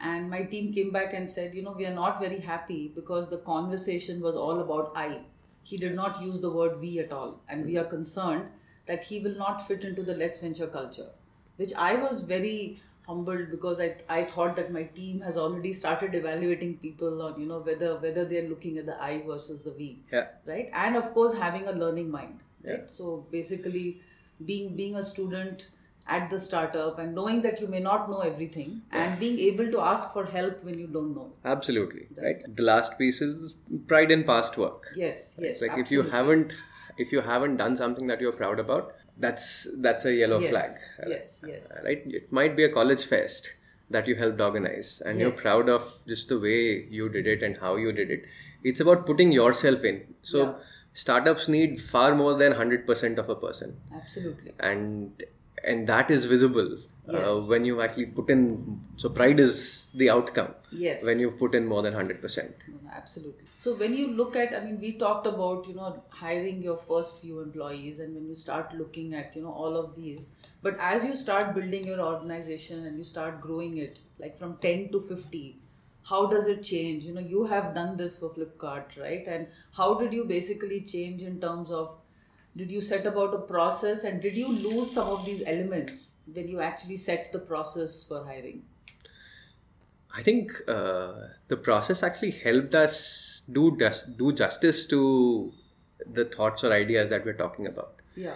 and 0.00 0.30
my 0.30 0.42
team 0.44 0.72
came 0.72 0.90
back 0.92 1.12
and 1.12 1.28
said 1.28 1.54
you 1.54 1.62
know 1.62 1.72
we 1.76 1.86
are 1.86 1.94
not 1.94 2.20
very 2.20 2.38
happy 2.40 2.92
because 2.94 3.28
the 3.28 3.38
conversation 3.38 4.20
was 4.20 4.36
all 4.36 4.60
about 4.60 4.92
i 4.94 5.20
he 5.62 5.76
did 5.76 5.94
not 5.94 6.20
use 6.22 6.40
the 6.40 6.50
word 6.58 6.80
we 6.80 6.98
at 7.00 7.12
all 7.12 7.40
and 7.48 7.66
we 7.66 7.76
are 7.76 7.84
concerned 7.84 8.48
that 8.86 9.04
he 9.04 9.18
will 9.20 9.36
not 9.36 9.66
fit 9.66 9.84
into 9.84 10.02
the 10.02 10.14
let's 10.14 10.40
venture 10.46 10.68
culture 10.76 11.08
which 11.56 11.74
i 11.88 11.94
was 12.04 12.20
very 12.20 12.80
humbled 13.08 13.50
because 13.50 13.80
i, 13.80 13.88
I 14.08 14.24
thought 14.24 14.56
that 14.56 14.72
my 14.72 14.82
team 14.98 15.20
has 15.20 15.38
already 15.44 15.72
started 15.72 16.14
evaluating 16.14 16.76
people 16.78 17.22
on 17.22 17.40
you 17.40 17.46
know 17.46 17.60
whether 17.70 17.94
whether 18.04 18.24
they're 18.24 18.48
looking 18.48 18.78
at 18.78 18.86
the 18.86 19.00
i 19.02 19.22
versus 19.26 19.62
the 19.62 19.72
we 19.78 19.88
yeah. 20.12 20.26
right? 20.46 20.70
And 20.72 20.96
of 20.96 21.12
course 21.14 21.34
having 21.34 21.66
a 21.68 21.72
learning 21.72 22.10
mind 22.10 22.42
right? 22.64 22.80
Yeah. 22.80 22.86
so 22.86 23.26
basically 23.30 24.00
being 24.44 24.76
being 24.76 24.96
a 24.96 25.02
student 25.02 25.68
at 26.06 26.30
the 26.30 26.40
startup 26.40 26.98
and 26.98 27.14
knowing 27.14 27.42
that 27.42 27.60
you 27.60 27.66
may 27.66 27.80
not 27.80 28.10
know 28.10 28.20
everything 28.20 28.80
and 28.90 29.18
being 29.20 29.38
able 29.38 29.70
to 29.70 29.80
ask 29.80 30.12
for 30.12 30.24
help 30.24 30.64
when 30.64 30.78
you 30.78 30.86
don't 30.86 31.14
know. 31.14 31.30
Absolutely 31.44 32.06
right. 32.16 32.56
the 32.56 32.62
last 32.62 32.98
piece 32.98 33.20
is 33.20 33.54
pride 33.86 34.10
in 34.10 34.24
past 34.24 34.56
work. 34.56 34.88
Yes 34.96 35.38
yes 35.40 35.60
like 35.62 35.78
if 35.78 35.90
you 35.90 36.02
haven't 36.02 36.54
if 36.96 37.12
you 37.12 37.20
haven't 37.20 37.58
done 37.58 37.76
something 37.76 38.06
that 38.06 38.20
you're 38.20 38.32
proud 38.32 38.58
about 38.58 38.94
that's 39.18 39.66
that's 39.78 40.04
a 40.04 40.12
yellow 40.14 40.38
yes, 40.40 40.50
flag. 40.50 41.08
yes 41.12 41.44
yes. 41.48 41.70
Uh, 41.76 41.86
right? 41.86 42.02
It 42.06 42.32
might 42.32 42.56
be 42.56 42.64
a 42.64 42.68
college 42.68 43.04
fest 43.04 43.52
that 43.90 44.06
you 44.06 44.14
helped 44.14 44.40
organize 44.40 45.02
and 45.04 45.18
you're 45.18 45.32
proud 45.32 45.68
of 45.68 45.84
just 46.06 46.28
the 46.28 46.38
way 46.38 46.86
you 46.90 47.08
did 47.08 47.26
it 47.26 47.42
and 47.42 47.56
how 47.56 47.76
you 47.76 47.90
did 47.92 48.10
it. 48.10 48.24
It's 48.62 48.80
about 48.80 49.06
putting 49.06 49.32
yourself 49.32 49.82
in. 49.84 50.02
So 50.22 50.42
Yeah. 50.42 50.54
startups 50.92 51.48
need 51.48 51.80
far 51.80 52.14
more 52.14 52.34
than 52.34 52.52
100% 52.52 53.18
of 53.18 53.28
a 53.30 53.34
person. 53.36 53.76
Absolutely. 53.94 54.52
And 54.60 55.24
and 55.64 55.86
that 55.88 56.10
is 56.10 56.24
visible 56.26 56.76
uh, 57.08 57.34
when 57.52 57.64
you 57.64 57.80
actually 57.80 58.06
put 58.06 58.30
in 58.30 58.80
so 58.96 59.08
pride 59.08 59.40
is 59.40 59.86
the 59.94 60.10
outcome 60.10 60.54
yes 60.70 61.04
when 61.04 61.18
you 61.18 61.30
put 61.30 61.54
in 61.54 61.66
more 61.66 61.82
than 61.82 61.94
100% 61.94 62.36
No, 62.68 62.78
no, 62.84 62.90
absolutely. 62.94 63.44
So 63.60 63.74
when 63.74 63.94
you 63.94 64.06
look 64.08 64.36
at, 64.36 64.54
I 64.54 64.60
mean, 64.64 64.78
we 64.80 64.92
talked 64.98 65.26
about 65.26 65.66
you 65.68 65.74
know 65.74 66.02
hiring 66.10 66.62
your 66.62 66.76
first 66.76 67.20
few 67.20 67.40
employees, 67.40 67.98
and 67.98 68.14
when 68.14 68.28
you 68.28 68.36
start 68.36 68.74
looking 68.80 69.14
at 69.14 69.34
you 69.34 69.42
know 69.42 69.52
all 69.52 69.76
of 69.76 69.96
these, 69.96 70.28
but 70.62 70.76
as 70.78 71.04
you 71.04 71.16
start 71.16 71.54
building 71.56 71.84
your 71.84 72.00
organization 72.00 72.86
and 72.86 72.96
you 72.96 73.02
start 73.04 73.40
growing 73.40 73.78
it, 73.78 74.00
like 74.20 74.36
from 74.36 74.58
ten 74.58 74.92
to 74.92 75.00
fifty, 75.00 75.58
how 76.04 76.26
does 76.26 76.46
it 76.46 76.62
change? 76.62 77.04
You 77.04 77.14
know, 77.14 77.20
you 77.20 77.46
have 77.46 77.74
done 77.74 77.96
this 77.96 78.18
for 78.18 78.30
Flipkart, 78.30 78.98
right? 79.00 79.26
And 79.26 79.48
how 79.76 79.94
did 79.94 80.12
you 80.12 80.24
basically 80.24 80.80
change 80.82 81.22
in 81.22 81.40
terms 81.40 81.72
of 81.72 81.96
did 82.58 82.70
you 82.74 82.80
set 82.80 83.06
about 83.06 83.34
a 83.34 83.42
process 83.50 84.04
and 84.04 84.20
did 84.20 84.36
you 84.36 84.48
lose 84.48 84.90
some 84.90 85.08
of 85.16 85.24
these 85.24 85.42
elements 85.46 86.18
when 86.32 86.48
you 86.48 86.60
actually 86.60 86.96
set 86.96 87.30
the 87.32 87.38
process 87.52 88.02
for 88.08 88.24
hiring 88.24 88.62
I 90.18 90.22
think 90.22 90.52
uh, 90.66 91.12
the 91.48 91.56
process 91.56 92.02
actually 92.02 92.32
helped 92.32 92.74
us 92.74 93.42
do 93.52 93.76
just 93.78 94.16
do 94.18 94.32
justice 94.32 94.86
to 94.86 95.52
the 96.06 96.24
thoughts 96.24 96.64
or 96.64 96.72
ideas 96.72 97.10
that 97.10 97.24
we're 97.24 97.40
talking 97.44 97.66
about. 97.66 97.94
yeah 98.16 98.34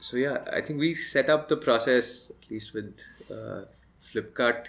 So 0.00 0.16
yeah, 0.18 0.44
I 0.52 0.60
think 0.60 0.78
we 0.78 0.94
set 0.94 1.30
up 1.30 1.48
the 1.48 1.56
process 1.56 2.30
at 2.30 2.50
least 2.50 2.74
with 2.74 2.98
uh, 3.30 3.62
Flipkart 4.08 4.66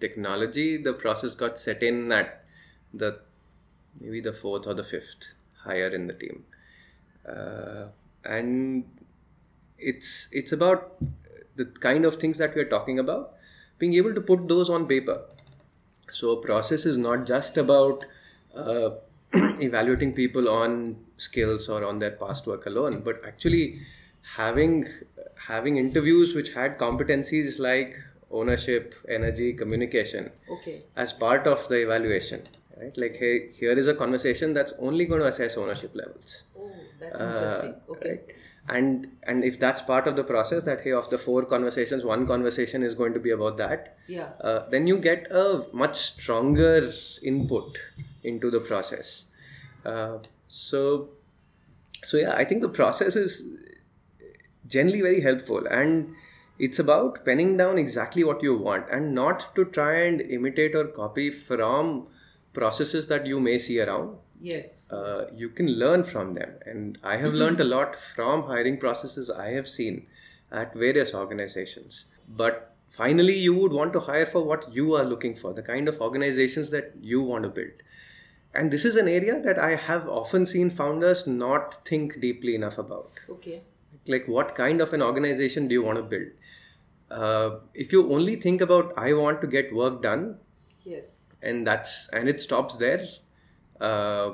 technology. 0.00 0.76
The 0.76 0.92
process 0.92 1.34
got 1.34 1.58
set 1.58 1.82
in 1.82 2.12
at 2.12 2.44
the 2.92 3.20
maybe 4.00 4.20
the 4.20 4.32
fourth 4.32 4.66
or 4.66 4.74
the 4.74 4.84
fifth 4.84 5.32
hire 5.64 5.88
in 5.88 6.06
the 6.06 6.12
team, 6.14 6.44
uh, 7.26 7.86
and 8.28 8.84
it's 9.78 10.28
it's 10.32 10.52
about 10.52 10.96
the 11.56 11.64
kind 11.64 12.04
of 12.04 12.16
things 12.16 12.38
that 12.38 12.54
we're 12.54 12.68
talking 12.68 12.98
about, 12.98 13.34
being 13.78 13.94
able 13.94 14.14
to 14.14 14.20
put 14.20 14.48
those 14.48 14.70
on 14.70 14.86
paper. 14.86 15.22
So 16.10 16.32
a 16.32 16.36
process 16.40 16.86
is 16.86 16.96
not 16.96 17.26
just 17.26 17.56
about 17.56 18.04
uh, 18.54 18.90
evaluating 19.32 20.12
people 20.12 20.48
on 20.48 20.96
skills 21.16 21.68
or 21.68 21.84
on 21.84 21.98
their 21.98 22.12
past 22.12 22.46
work 22.46 22.66
alone, 22.66 23.02
but 23.04 23.22
actually 23.26 23.80
having 24.22 24.86
having 25.34 25.76
interviews 25.76 26.34
which 26.34 26.52
had 26.52 26.78
competencies 26.78 27.58
like 27.58 27.96
ownership, 28.30 28.94
energy, 29.08 29.52
communication 29.52 30.30
okay 30.50 30.82
as 30.96 31.12
part 31.12 31.46
of 31.46 31.66
the 31.68 31.76
evaluation. 31.82 32.42
Right? 32.76 32.96
Like, 32.98 33.16
hey, 33.16 33.48
here 33.48 33.72
is 33.72 33.86
a 33.86 33.94
conversation 33.94 34.52
that's 34.52 34.74
only 34.78 35.06
going 35.06 35.22
to 35.22 35.28
assess 35.28 35.56
ownership 35.56 35.94
levels. 35.94 36.42
Oh 36.66 36.74
that's 37.00 37.20
Uh, 37.20 37.30
interesting 37.30 37.74
okay 37.96 38.10
right? 38.10 38.34
And 38.76 39.04
and 39.32 39.44
if 39.44 39.56
that's 39.62 39.82
part 39.88 40.08
of 40.10 40.14
the 40.18 40.22
process, 40.28 40.64
that 40.68 40.80
hey, 40.84 40.92
of 41.00 41.08
the 41.10 41.18
four 41.24 41.42
conversations, 41.50 42.04
one 42.04 42.22
conversation 42.30 42.82
is 42.86 42.94
going 43.00 43.12
to 43.16 43.20
be 43.26 43.34
about 43.34 43.58
that 43.58 43.84
yeah 44.14 44.30
uh, 44.40 44.68
then 44.72 44.88
you 44.92 44.96
get 45.04 45.28
a 45.42 45.44
much 45.82 46.00
stronger 46.06 46.90
input 47.32 47.78
into 48.24 48.50
the 48.50 48.60
process. 48.70 49.12
Uh, 49.84 50.18
so, 50.48 51.10
so 52.02 52.16
yeah, 52.16 52.34
I 52.34 52.44
think 52.44 52.60
the 52.66 52.72
process 52.80 53.14
is 53.14 53.38
generally 54.66 55.00
very 55.00 55.20
helpful, 55.20 55.66
and 55.68 56.14
it's 56.58 56.80
about 56.80 57.24
penning 57.24 57.56
down 57.56 57.78
exactly 57.78 58.24
what 58.24 58.42
you 58.42 58.58
want, 58.58 58.90
and 58.90 59.14
not 59.14 59.48
to 59.54 59.64
try 59.66 59.94
and 60.10 60.20
imitate 60.20 60.74
or 60.74 60.86
copy 60.86 61.30
from 61.30 62.08
processes 62.52 63.06
that 63.14 63.26
you 63.26 63.38
may 63.38 63.58
see 63.58 63.80
around. 63.80 64.16
Yes, 64.50 64.70
Uh, 64.92 65.02
yes. 65.06 65.34
you 65.42 65.48
can 65.58 65.68
learn 65.82 66.04
from 66.12 66.34
them, 66.38 66.52
and 66.72 66.98
I 67.12 67.16
have 67.24 67.34
learned 67.42 67.60
a 67.60 67.64
lot 67.74 67.96
from 67.96 68.42
hiring 68.52 68.78
processes 68.84 69.30
I 69.30 69.50
have 69.58 69.68
seen 69.74 70.06
at 70.62 70.74
various 70.74 71.14
organizations. 71.14 72.04
But 72.42 72.74
finally, 72.88 73.36
you 73.46 73.54
would 73.54 73.72
want 73.72 73.92
to 73.98 74.00
hire 74.08 74.26
for 74.34 74.42
what 74.50 74.66
you 74.80 74.94
are 74.94 75.04
looking 75.04 75.34
for, 75.44 75.52
the 75.60 75.62
kind 75.70 75.88
of 75.94 76.00
organizations 76.00 76.70
that 76.76 76.92
you 77.12 77.22
want 77.22 77.44
to 77.44 77.50
build. 77.60 77.86
And 78.54 78.70
this 78.70 78.84
is 78.90 78.96
an 78.96 79.08
area 79.08 79.38
that 79.46 79.58
I 79.58 79.74
have 79.86 80.08
often 80.08 80.46
seen 80.46 80.70
founders 80.70 81.26
not 81.26 81.74
think 81.88 82.20
deeply 82.20 82.54
enough 82.60 82.78
about. 82.78 83.24
okay 83.36 83.56
Like, 84.12 84.26
what 84.34 84.54
kind 84.54 84.80
of 84.84 84.92
an 84.96 85.02
organization 85.02 85.66
do 85.68 85.74
you 85.74 85.82
want 85.82 85.98
to 85.98 86.02
build? 86.02 86.28
Uh, 87.10 87.50
if 87.74 87.92
you 87.92 88.00
only 88.16 88.36
think 88.44 88.60
about, 88.66 88.92
I 88.96 89.12
want 89.12 89.40
to 89.44 89.48
get 89.54 89.72
work 89.80 90.02
done, 90.02 90.38
yes 90.84 91.08
and 91.42 91.66
that's 91.68 91.94
and 92.18 92.28
it 92.32 92.40
stops 92.44 92.76
there 92.82 93.00
uh, 93.80 94.32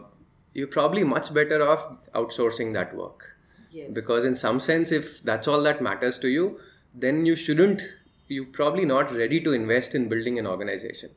you're 0.55 0.67
probably 0.67 1.05
much 1.05 1.33
better 1.33 1.63
off 1.63 1.87
outsourcing 2.15 2.73
that 2.75 2.95
work. 2.95 3.37
Yes. 3.71 3.95
Because 3.95 4.25
in 4.25 4.37
some 4.37 4.61
sense 4.61 4.93
if 4.93 5.23
that's 5.23 5.49
all 5.49 5.63
that 5.63 5.81
matters 5.81 6.19
to 6.21 6.29
you 6.29 6.61
then 6.95 7.25
you 7.25 7.35
shouldn't 7.35 7.83
you're 8.29 8.45
probably 8.45 8.85
not 8.85 9.15
ready 9.15 9.41
to 9.41 9.53
invest 9.53 9.95
in 9.95 10.09
building 10.09 10.39
an 10.39 10.47
organization. 10.47 11.11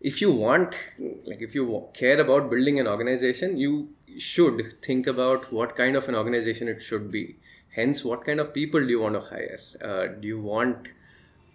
If 0.00 0.20
you 0.20 0.32
want 0.32 0.76
like 1.24 1.42
if 1.42 1.54
you 1.54 1.88
care 1.94 2.20
about 2.20 2.50
building 2.50 2.80
an 2.80 2.86
organization 2.86 3.56
you 3.56 3.90
should 4.18 4.82
think 4.82 5.06
about 5.06 5.52
what 5.52 5.76
kind 5.76 5.96
of 5.96 6.08
an 6.08 6.14
organization 6.14 6.68
it 6.68 6.80
should 6.80 7.10
be. 7.10 7.36
Hence 7.74 8.04
what 8.04 8.24
kind 8.24 8.40
of 8.40 8.54
people 8.54 8.80
do 8.80 8.88
you 8.88 9.00
want 9.00 9.14
to 9.14 9.20
hire? 9.20 9.58
Uh, 9.82 10.06
do 10.06 10.28
you 10.28 10.40
want 10.40 10.88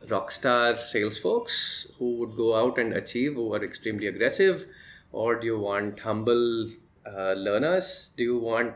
rockstar 0.08 0.78
sales 0.78 1.18
folks 1.18 1.88
who 1.98 2.16
would 2.18 2.36
go 2.36 2.56
out 2.56 2.78
and 2.78 2.94
achieve 2.94 3.34
who 3.34 3.54
are 3.54 3.64
extremely 3.64 4.08
aggressive 4.08 4.68
or 5.12 5.40
do 5.40 5.46
you 5.46 5.60
want 5.60 6.00
humble 6.00 6.68
uh, 7.06 7.34
learners? 7.34 8.12
Do 8.16 8.24
you 8.24 8.38
want 8.38 8.76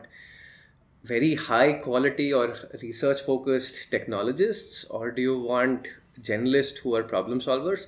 very 1.04 1.34
high 1.34 1.74
quality 1.74 2.32
or 2.32 2.56
research 2.82 3.20
focused 3.20 3.90
technologists? 3.90 4.84
Or 4.84 5.10
do 5.10 5.22
you 5.22 5.38
want 5.38 5.88
generalists 6.20 6.78
who 6.78 6.94
are 6.94 7.02
problem 7.02 7.40
solvers? 7.40 7.86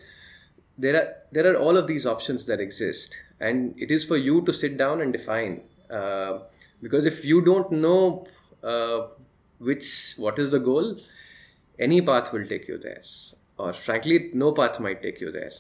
There 0.78 0.96
are 0.96 1.14
there 1.32 1.52
are 1.52 1.56
all 1.56 1.76
of 1.76 1.86
these 1.86 2.06
options 2.06 2.46
that 2.46 2.60
exist. 2.60 3.16
And 3.40 3.74
it 3.78 3.90
is 3.90 4.04
for 4.04 4.16
you 4.16 4.42
to 4.42 4.52
sit 4.52 4.76
down 4.76 5.00
and 5.00 5.12
define 5.12 5.62
uh, 5.90 6.40
because 6.82 7.04
if 7.04 7.24
you 7.24 7.40
don't 7.42 7.72
know 7.72 8.26
uh, 8.62 9.08
which 9.58 10.14
what 10.16 10.38
is 10.38 10.50
the 10.50 10.58
goal 10.58 10.96
any 11.78 12.00
path 12.00 12.32
will 12.32 12.46
take 12.46 12.68
you 12.68 12.78
there. 12.78 13.02
Or 13.58 13.72
frankly 13.72 14.30
no 14.34 14.52
path 14.52 14.78
might 14.80 15.02
take 15.02 15.20
you 15.20 15.32
there 15.32 15.50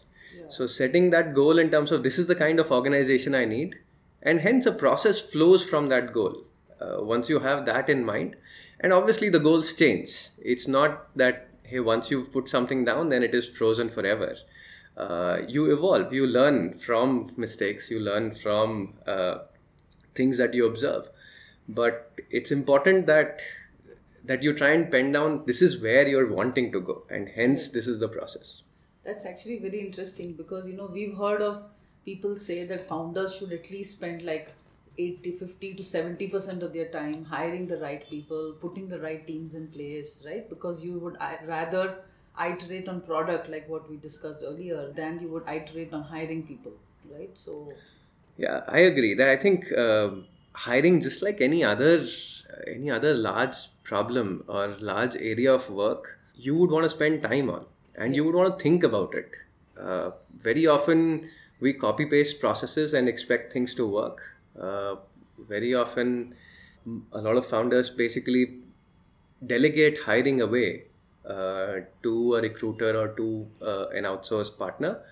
so 0.48 0.66
setting 0.66 1.10
that 1.10 1.34
goal 1.34 1.58
in 1.58 1.70
terms 1.70 1.92
of 1.92 2.02
this 2.02 2.18
is 2.18 2.26
the 2.26 2.34
kind 2.34 2.60
of 2.60 2.70
organization 2.70 3.34
i 3.34 3.44
need 3.44 3.76
and 4.22 4.40
hence 4.40 4.66
a 4.66 4.72
process 4.72 5.20
flows 5.20 5.64
from 5.64 5.88
that 5.88 6.12
goal 6.12 6.44
uh, 6.80 6.96
once 6.98 7.28
you 7.28 7.38
have 7.40 7.64
that 7.66 7.88
in 7.88 8.04
mind. 8.04 8.36
And 8.80 8.92
obviously 8.92 9.28
the 9.28 9.38
goals 9.38 9.74
change. 9.74 10.28
It's 10.38 10.68
not 10.68 11.16
that 11.16 11.48
hey 11.62 11.80
once 11.80 12.10
you've 12.10 12.32
put 12.32 12.48
something 12.48 12.84
down 12.84 13.08
then 13.08 13.22
it 13.22 13.34
is 13.34 13.48
frozen 13.48 13.88
forever. 13.88 14.36
Uh, 14.96 15.38
you 15.46 15.72
evolve 15.72 16.12
you 16.12 16.26
learn 16.26 16.72
from 16.78 17.30
mistakes 17.36 17.90
you 17.90 18.00
learn 18.00 18.34
from 18.34 18.94
uh, 19.06 19.38
things 20.14 20.38
that 20.38 20.54
you 20.54 20.66
observe. 20.66 21.08
But 21.68 22.20
it's 22.30 22.50
important 22.50 23.06
that 23.06 23.40
that 24.24 24.42
you 24.42 24.52
try 24.52 24.70
and 24.70 24.90
pen 24.90 25.12
down 25.12 25.44
this 25.46 25.62
is 25.62 25.80
where 25.80 26.06
you're 26.06 26.32
wanting 26.32 26.72
to 26.72 26.80
go 26.80 27.04
and 27.10 27.28
hence 27.28 27.62
Yes. 27.62 27.72
this 27.72 27.86
is 27.86 28.00
the 28.00 28.08
process 28.08 28.62
That's 29.06 29.24
actually 29.26 29.58
very 29.58 29.80
interesting 29.80 30.32
because 30.34 30.68
you 30.68 30.76
know 30.76 30.90
we've 30.92 31.16
heard 31.16 31.42
of 31.42 31.62
people 32.04 32.36
say 32.36 32.64
that 32.66 32.88
founders 32.88 33.36
should 33.36 33.52
at 33.52 33.70
least 33.70 33.96
spend 33.98 34.22
like 34.22 34.52
80 34.98 35.32
50 35.32 35.74
to 35.74 35.82
70% 35.82 36.62
of 36.62 36.72
their 36.72 36.88
time 36.88 37.24
hiring 37.24 37.66
the 37.66 37.78
right 37.78 38.08
people 38.10 38.54
putting 38.60 38.88
the 38.88 38.98
right 39.00 39.26
teams 39.26 39.54
in 39.54 39.68
place 39.68 40.22
right? 40.26 40.48
Because 40.48 40.84
you 40.84 40.98
would 40.98 41.16
rather 41.46 41.98
iterate 42.44 42.88
on 42.88 43.00
product 43.00 43.48
like 43.48 43.68
what 43.68 43.90
we 43.90 43.96
discussed 43.96 44.42
earlier 44.46 44.90
than 44.92 45.20
you 45.20 45.28
would 45.28 45.44
iterate 45.48 45.92
on 45.92 46.02
hiring 46.02 46.42
people 46.46 46.72
right? 47.10 47.36
So 47.36 47.68
Yeah, 48.36 48.62
I 48.68 48.80
agree. 48.80 49.14
That 49.14 49.28
I 49.28 49.36
think 49.36 49.72
um 49.78 50.26
hiring, 50.52 51.00
just 51.00 51.22
like 51.22 51.40
any 51.40 51.62
other 51.64 52.04
any 52.66 52.90
other 52.90 53.14
large 53.14 53.56
problem 53.84 54.44
or 54.48 54.68
large 54.80 55.16
area 55.16 55.52
of 55.54 55.70
work, 55.70 56.18
you 56.34 56.56
would 56.56 56.70
want 56.70 56.84
to 56.84 56.90
spend 56.90 57.22
time 57.22 57.50
on, 57.50 57.66
and 57.96 58.14
you 58.14 58.24
would 58.24 58.34
want 58.34 58.58
to 58.58 58.62
think 58.62 58.84
about 58.84 59.14
it. 59.14 59.30
Uh, 59.80 60.10
very 60.38 60.66
often, 60.66 61.28
we 61.60 61.72
copy 61.72 62.06
paste 62.06 62.40
processes 62.40 62.94
and 62.94 63.08
expect 63.08 63.52
things 63.52 63.74
to 63.74 63.86
work. 63.86 64.20
Uh, 64.60 64.96
very 65.48 65.74
often, 65.74 66.34
a 67.12 67.20
lot 67.20 67.36
of 67.36 67.46
founders 67.46 67.90
basically 67.90 68.58
delegate 69.46 69.98
hiring 69.98 70.40
away 70.40 70.84
uh, 71.28 71.80
to 72.02 72.36
a 72.36 72.40
recruiter 72.40 72.98
or 72.98 73.08
to 73.08 73.46
uh, 73.60 73.88
an 73.88 74.04
outsourced 74.04 74.56
partner 74.56 75.02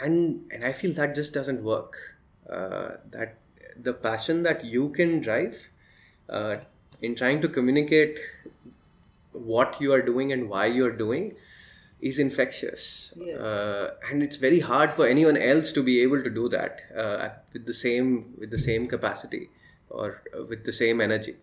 and 0.00 0.50
and 0.52 0.64
i 0.64 0.72
feel 0.72 0.92
that 0.92 1.14
just 1.14 1.32
doesn't 1.32 1.62
work 1.62 1.96
uh, 2.50 2.96
that 3.10 3.38
the 3.80 3.92
passion 3.92 4.42
that 4.42 4.64
you 4.64 4.88
can 4.90 5.20
drive 5.20 5.70
uh, 6.28 6.56
in 7.00 7.14
trying 7.14 7.40
to 7.40 7.48
communicate 7.48 8.18
what 9.32 9.80
you 9.80 9.92
are 9.92 10.02
doing 10.02 10.32
and 10.32 10.48
why 10.48 10.66
you 10.66 10.84
are 10.84 10.92
doing 10.92 11.34
is 12.02 12.18
infectious. 12.18 13.14
Yes. 13.16 13.40
uh, 13.40 13.94
and 14.10 14.22
it's 14.22 14.36
very 14.36 14.60
hard 14.60 14.92
for 14.92 15.06
anyone 15.06 15.36
else 15.36 15.72
to 15.72 15.82
be 15.82 16.02
able 16.02 16.22
to 16.22 16.30
do 16.30 16.48
that 16.48 16.82
uh, 16.96 17.28
with 17.52 17.64
the 17.64 17.72
same 17.72 18.34
with 18.38 18.50
the 18.50 18.58
same 18.58 18.88
capacity 18.88 19.48
or 19.88 20.22
uh, 20.36 20.44
with 20.44 20.64
the 20.64 20.72
same 20.72 21.00
energy. 21.00 21.36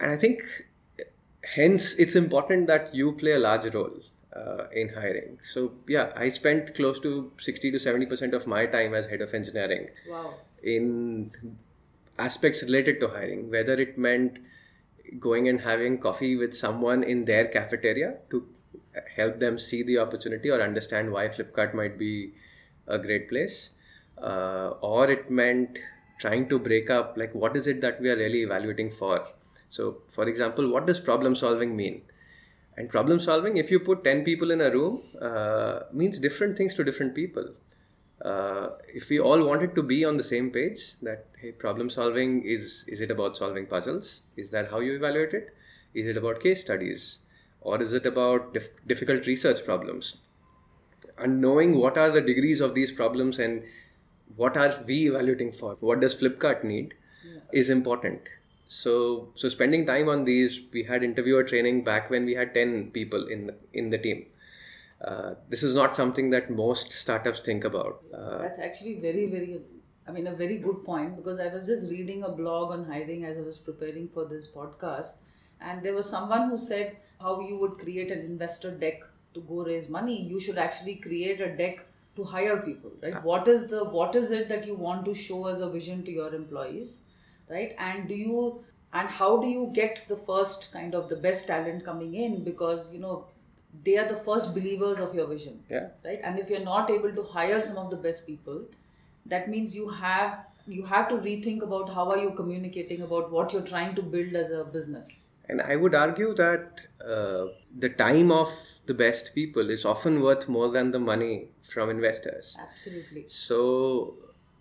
And 0.00 0.10
i 0.10 0.16
think 0.16 0.42
hence 1.54 1.94
it's 1.94 2.16
important 2.16 2.66
that 2.66 2.94
you 2.94 3.12
play 3.12 3.32
a 3.32 3.38
large 3.38 3.72
role 3.74 4.00
uh, 4.34 4.64
in 4.72 4.88
hiring. 4.88 5.38
So 5.42 5.72
yeah 5.86 6.12
i 6.16 6.28
spent 6.28 6.74
close 6.74 6.98
to 7.00 7.30
60 7.38 7.70
to 7.70 7.78
70 7.78 8.06
percent 8.06 8.34
of 8.34 8.46
my 8.46 8.66
time 8.66 8.94
as 8.94 9.06
head 9.06 9.22
of 9.22 9.32
engineering 9.32 9.88
wow. 10.08 10.34
in 10.62 11.30
aspects 12.18 12.62
related 12.62 13.00
to 13.00 13.08
hiring 13.08 13.48
whether 13.50 13.74
it 13.74 13.96
meant 13.98 14.38
going 15.20 15.48
and 15.48 15.60
having 15.60 15.98
coffee 15.98 16.36
with 16.36 16.54
someone 16.56 17.02
in 17.04 17.24
their 17.24 17.46
cafeteria 17.46 18.14
to 18.30 18.46
help 19.16 19.38
them 19.40 19.58
see 19.58 19.82
the 19.82 19.98
opportunity 19.98 20.50
or 20.50 20.60
understand 20.62 21.10
why 21.10 21.28
flipkart 21.28 21.74
might 21.74 21.98
be 21.98 22.32
a 22.86 22.98
great 22.98 23.28
place 23.28 23.70
uh, 24.22 24.70
or 24.80 25.10
it 25.10 25.30
meant 25.30 25.78
trying 26.18 26.48
to 26.48 26.58
break 26.58 26.90
up 26.90 27.16
like 27.16 27.34
what 27.34 27.56
is 27.56 27.66
it 27.66 27.80
that 27.80 28.00
we 28.00 28.10
are 28.10 28.16
really 28.16 28.42
evaluating 28.42 28.90
for 28.90 29.26
So, 29.68 29.84
for 30.06 30.28
example, 30.28 30.70
what 30.70 30.86
does 30.86 31.00
problem 31.00 31.34
solving 31.34 31.76
mean? 31.76 32.02
And 32.76 32.88
problem 32.88 33.20
solving, 33.20 33.56
if 33.56 33.70
you 33.70 33.80
put 33.80 34.04
10 34.04 34.24
people 34.24 34.50
in 34.50 34.60
a 34.60 34.70
room, 34.70 35.02
uh, 35.20 35.80
means 35.92 36.18
different 36.18 36.56
things 36.56 36.74
to 36.74 36.84
different 36.84 37.14
people. 37.14 37.48
Uh, 38.24 38.68
if 38.92 39.08
we 39.10 39.18
all 39.18 39.44
wanted 39.44 39.74
to 39.74 39.82
be 39.82 40.04
on 40.04 40.16
the 40.16 40.22
same 40.22 40.50
page, 40.50 40.94
that 41.02 41.26
hey, 41.40 41.50
problem 41.52 41.90
solving 41.90 42.42
is 42.44 42.84
is 42.86 43.00
it 43.00 43.10
about 43.10 43.36
solving 43.36 43.66
puzzles? 43.66 44.22
Is 44.36 44.50
that 44.50 44.70
how 44.70 44.80
you 44.80 44.94
evaluate 44.94 45.34
it? 45.34 45.54
Is 45.94 46.06
it 46.06 46.16
about 46.16 46.40
case 46.40 46.60
studies, 46.60 47.18
or 47.64 47.82
is 47.82 47.92
it 47.92 48.06
about 48.06 48.54
dif- 48.54 48.86
difficult 48.86 49.26
research 49.26 49.64
problems? 49.64 50.18
And 51.18 51.40
knowing 51.40 51.76
what 51.76 51.98
are 51.98 52.10
the 52.10 52.20
degrees 52.20 52.60
of 52.60 52.74
these 52.74 52.92
problems 52.92 53.40
and 53.40 53.64
what 54.36 54.56
are 54.56 54.72
we 54.86 55.08
evaluating 55.08 55.52
for? 55.52 55.76
What 55.80 56.00
does 56.00 56.14
Flipkart 56.14 56.64
need? 56.64 56.94
Yeah. 57.26 57.40
Is 57.52 57.70
important 57.70 58.20
so 58.68 59.28
so 59.34 59.48
spending 59.48 59.86
time 59.86 60.08
on 60.08 60.24
these 60.24 60.60
we 60.72 60.82
had 60.82 61.02
interviewer 61.02 61.42
training 61.44 61.84
back 61.84 62.10
when 62.10 62.24
we 62.24 62.34
had 62.34 62.54
10 62.54 62.90
people 62.92 63.26
in 63.28 63.46
the, 63.46 63.54
in 63.72 63.90
the 63.90 63.98
team 63.98 64.26
uh, 65.04 65.34
this 65.48 65.62
is 65.62 65.74
not 65.74 65.94
something 65.94 66.30
that 66.30 66.50
most 66.50 66.92
startups 66.92 67.40
think 67.40 67.64
about 67.64 68.02
uh, 68.14 68.38
that's 68.38 68.58
actually 68.58 68.94
very 69.00 69.26
very 69.26 69.60
i 70.08 70.10
mean 70.10 70.26
a 70.26 70.34
very 70.34 70.58
good 70.58 70.84
point 70.84 71.14
because 71.16 71.38
i 71.38 71.48
was 71.48 71.66
just 71.66 71.90
reading 71.90 72.24
a 72.24 72.28
blog 72.28 72.72
on 72.72 72.84
hiring 72.84 73.24
as 73.24 73.36
i 73.36 73.40
was 73.40 73.58
preparing 73.58 74.08
for 74.08 74.24
this 74.24 74.50
podcast 74.50 75.18
and 75.60 75.82
there 75.82 75.94
was 75.94 76.08
someone 76.08 76.48
who 76.48 76.56
said 76.56 76.96
how 77.20 77.40
you 77.40 77.56
would 77.56 77.78
create 77.78 78.10
an 78.10 78.20
investor 78.20 78.70
deck 78.70 79.02
to 79.34 79.40
go 79.40 79.64
raise 79.64 79.88
money 79.88 80.20
you 80.22 80.38
should 80.40 80.58
actually 80.58 80.94
create 80.96 81.40
a 81.40 81.56
deck 81.56 81.86
to 82.16 82.22
hire 82.22 82.58
people 82.58 82.92
right? 83.02 83.22
What 83.24 83.48
is 83.48 83.66
the 83.68 83.84
what 83.84 84.14
is 84.14 84.30
it 84.30 84.48
that 84.48 84.66
you 84.66 84.74
want 84.74 85.04
to 85.06 85.14
show 85.14 85.46
as 85.46 85.60
a 85.60 85.68
vision 85.68 86.04
to 86.04 86.12
your 86.12 86.32
employees 86.34 87.00
right? 87.50 87.74
And 87.78 88.08
do 88.08 88.14
you 88.14 88.64
and 88.92 89.08
how 89.08 89.40
do 89.40 89.48
you 89.48 89.70
get 89.74 90.04
the 90.08 90.16
first 90.16 90.72
kind 90.72 90.94
of 90.94 91.08
the 91.08 91.16
best 91.16 91.48
talent 91.48 91.84
coming 91.84 92.14
in? 92.14 92.44
Because 92.44 92.92
you 92.92 93.00
know 93.00 93.26
they 93.82 93.96
are 93.98 94.08
the 94.08 94.16
first 94.16 94.54
believers 94.54 95.00
of 95.00 95.14
your 95.14 95.26
vision 95.26 95.60
yeah. 95.68 95.88
right? 96.04 96.20
And 96.22 96.38
if 96.38 96.50
you're 96.50 96.60
not 96.60 96.90
able 96.90 97.12
to 97.12 97.22
hire 97.22 97.60
some 97.60 97.78
of 97.78 97.90
the 97.90 97.96
best 97.96 98.26
people 98.26 98.64
that 99.26 99.48
means 99.48 99.74
you 99.74 99.88
have 99.88 100.44
you 100.66 100.84
have 100.84 101.08
to 101.08 101.16
rethink 101.16 101.62
about 101.62 101.92
how 101.92 102.10
are 102.10 102.18
you 102.18 102.30
communicating 102.30 103.02
about 103.02 103.30
what 103.30 103.52
you're 103.52 103.62
trying 103.62 103.94
to 103.94 104.02
build 104.02 104.34
as 104.34 104.50
a 104.50 104.64
business 104.64 105.33
and 105.48 105.60
i 105.62 105.76
would 105.76 105.94
argue 105.94 106.34
that 106.34 106.80
uh, 107.04 107.46
the 107.78 107.88
time 107.88 108.30
of 108.30 108.48
the 108.86 108.94
best 108.94 109.34
people 109.34 109.70
is 109.70 109.84
often 109.84 110.20
worth 110.22 110.48
more 110.48 110.70
than 110.70 110.90
the 110.90 110.98
money 110.98 111.48
from 111.62 111.90
investors. 111.90 112.56
Absolutely. 112.60 113.24
So 113.26 114.16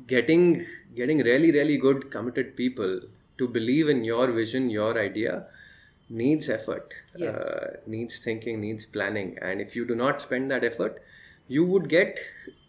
getting 0.07 0.65
getting 0.95 1.19
really 1.19 1.51
really 1.51 1.77
good 1.77 2.11
committed 2.11 2.57
people 2.57 2.99
to 3.37 3.47
believe 3.47 3.87
in 3.87 4.03
your 4.03 4.31
vision 4.31 4.69
your 4.69 4.97
idea 4.99 5.45
needs 6.09 6.49
effort. 6.49 6.93
Yes. 7.15 7.37
uh, 7.37 7.77
needs 7.87 8.19
thinking 8.19 8.59
needs 8.61 8.85
planning. 8.85 9.37
And 9.41 9.61
if 9.61 9.75
you 9.75 9.85
do 9.85 9.95
not 9.95 10.21
spend 10.21 10.51
that 10.51 10.65
effort 10.65 11.01
you 11.47 11.65
would 11.65 11.87
get 11.87 12.19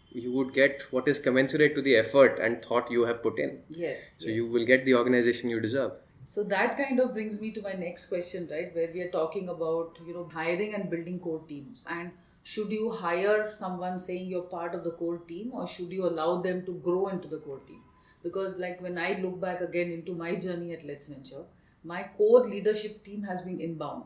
you 0.09 0.31
would 0.31 0.53
get 0.53 0.83
what 0.91 1.07
is 1.09 1.19
commensurate 1.19 1.75
to 1.75 1.81
the 1.81 1.97
effort 1.97 2.39
and 2.39 2.63
thought 2.63 2.89
you 2.89 3.03
have 3.05 3.21
put 3.21 3.39
in. 3.39 3.59
Yes 3.69 4.17
so 4.19 4.27
yes. 4.27 4.35
you 4.37 4.51
will 4.53 4.65
get 4.65 4.85
the 4.85 4.95
organization 4.95 5.49
you 5.49 5.59
deserve 5.59 5.91
so 6.25 6.43
that 6.43 6.77
kind 6.77 6.99
of 6.99 7.13
brings 7.13 7.39
me 7.39 7.51
to 7.51 7.61
my 7.61 7.73
next 7.73 8.07
question 8.07 8.47
right 8.51 8.75
where 8.75 8.89
we 8.93 9.01
are 9.01 9.11
talking 9.11 9.49
about 9.49 9.97
you 10.05 10.13
know 10.13 10.29
hiring 10.33 10.73
and 10.73 10.89
building 10.89 11.19
core 11.19 11.43
teams. 11.47 11.85
And 11.89 12.11
should 12.43 12.71
you 12.71 12.89
hire 12.91 13.51
someone 13.53 13.99
saying 13.99 14.27
you're 14.27 14.49
part 14.53 14.75
of 14.75 14.83
the 14.83 14.91
core 14.91 15.19
team 15.19 15.51
or 15.53 15.67
should 15.67 15.91
you 15.91 16.05
allow 16.07 16.41
them 16.41 16.65
to 16.65 16.73
grow 16.73 17.07
into 17.07 17.27
the 17.27 17.37
core 17.37 17.61
team? 17.67 17.81
Because 18.23 18.57
like 18.57 18.81
when 18.81 18.97
i 18.97 19.11
look 19.21 19.39
back 19.39 19.61
again 19.61 19.91
into 19.91 20.15
my 20.15 20.35
journey 20.35 20.73
at 20.73 20.83
let's 20.83 21.07
venture 21.07 21.43
my 21.83 22.03
core 22.17 22.47
leadership 22.47 23.03
team 23.03 23.23
has 23.23 23.41
been 23.43 23.59
inbound 23.61 24.05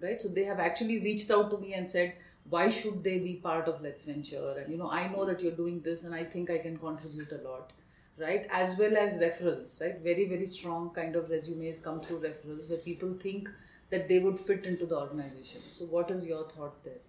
right? 0.00 0.20
So 0.22 0.28
they 0.28 0.44
have 0.44 0.60
actually 0.60 1.00
reached 1.00 1.30
out 1.30 1.50
to 1.50 1.58
me 1.58 1.74
and 1.74 1.88
said 1.88 2.14
why 2.48 2.68
should 2.70 3.04
they 3.04 3.18
be 3.18 3.34
part 3.34 3.68
of 3.68 3.82
let's 3.82 4.04
venture? 4.04 4.54
And 4.58 4.72
you 4.72 4.78
know 4.78 4.90
i 4.90 5.06
know 5.08 5.26
that 5.26 5.42
you're 5.42 5.60
doing 5.64 5.82
this 5.82 6.04
and 6.04 6.14
i 6.14 6.24
think 6.24 6.50
i 6.50 6.58
can 6.58 6.78
contribute 6.78 7.32
a 7.32 7.42
lot 7.48 7.72
right 8.20 8.46
as 8.50 8.76
well 8.76 8.96
as 8.96 9.18
referrals 9.18 9.80
right 9.80 10.00
very 10.02 10.28
very 10.28 10.46
strong 10.46 10.90
kind 10.90 11.16
of 11.16 11.30
resumes 11.30 11.78
come 11.80 12.00
through 12.00 12.20
referrals 12.20 12.68
where 12.68 12.78
people 12.78 13.14
think 13.14 13.48
that 13.90 14.08
they 14.08 14.18
would 14.18 14.38
fit 14.38 14.66
into 14.66 14.86
the 14.86 14.96
organization 14.96 15.60
so 15.70 15.84
what 15.84 16.10
is 16.10 16.26
your 16.26 16.48
thought 16.48 16.82
there 16.84 17.00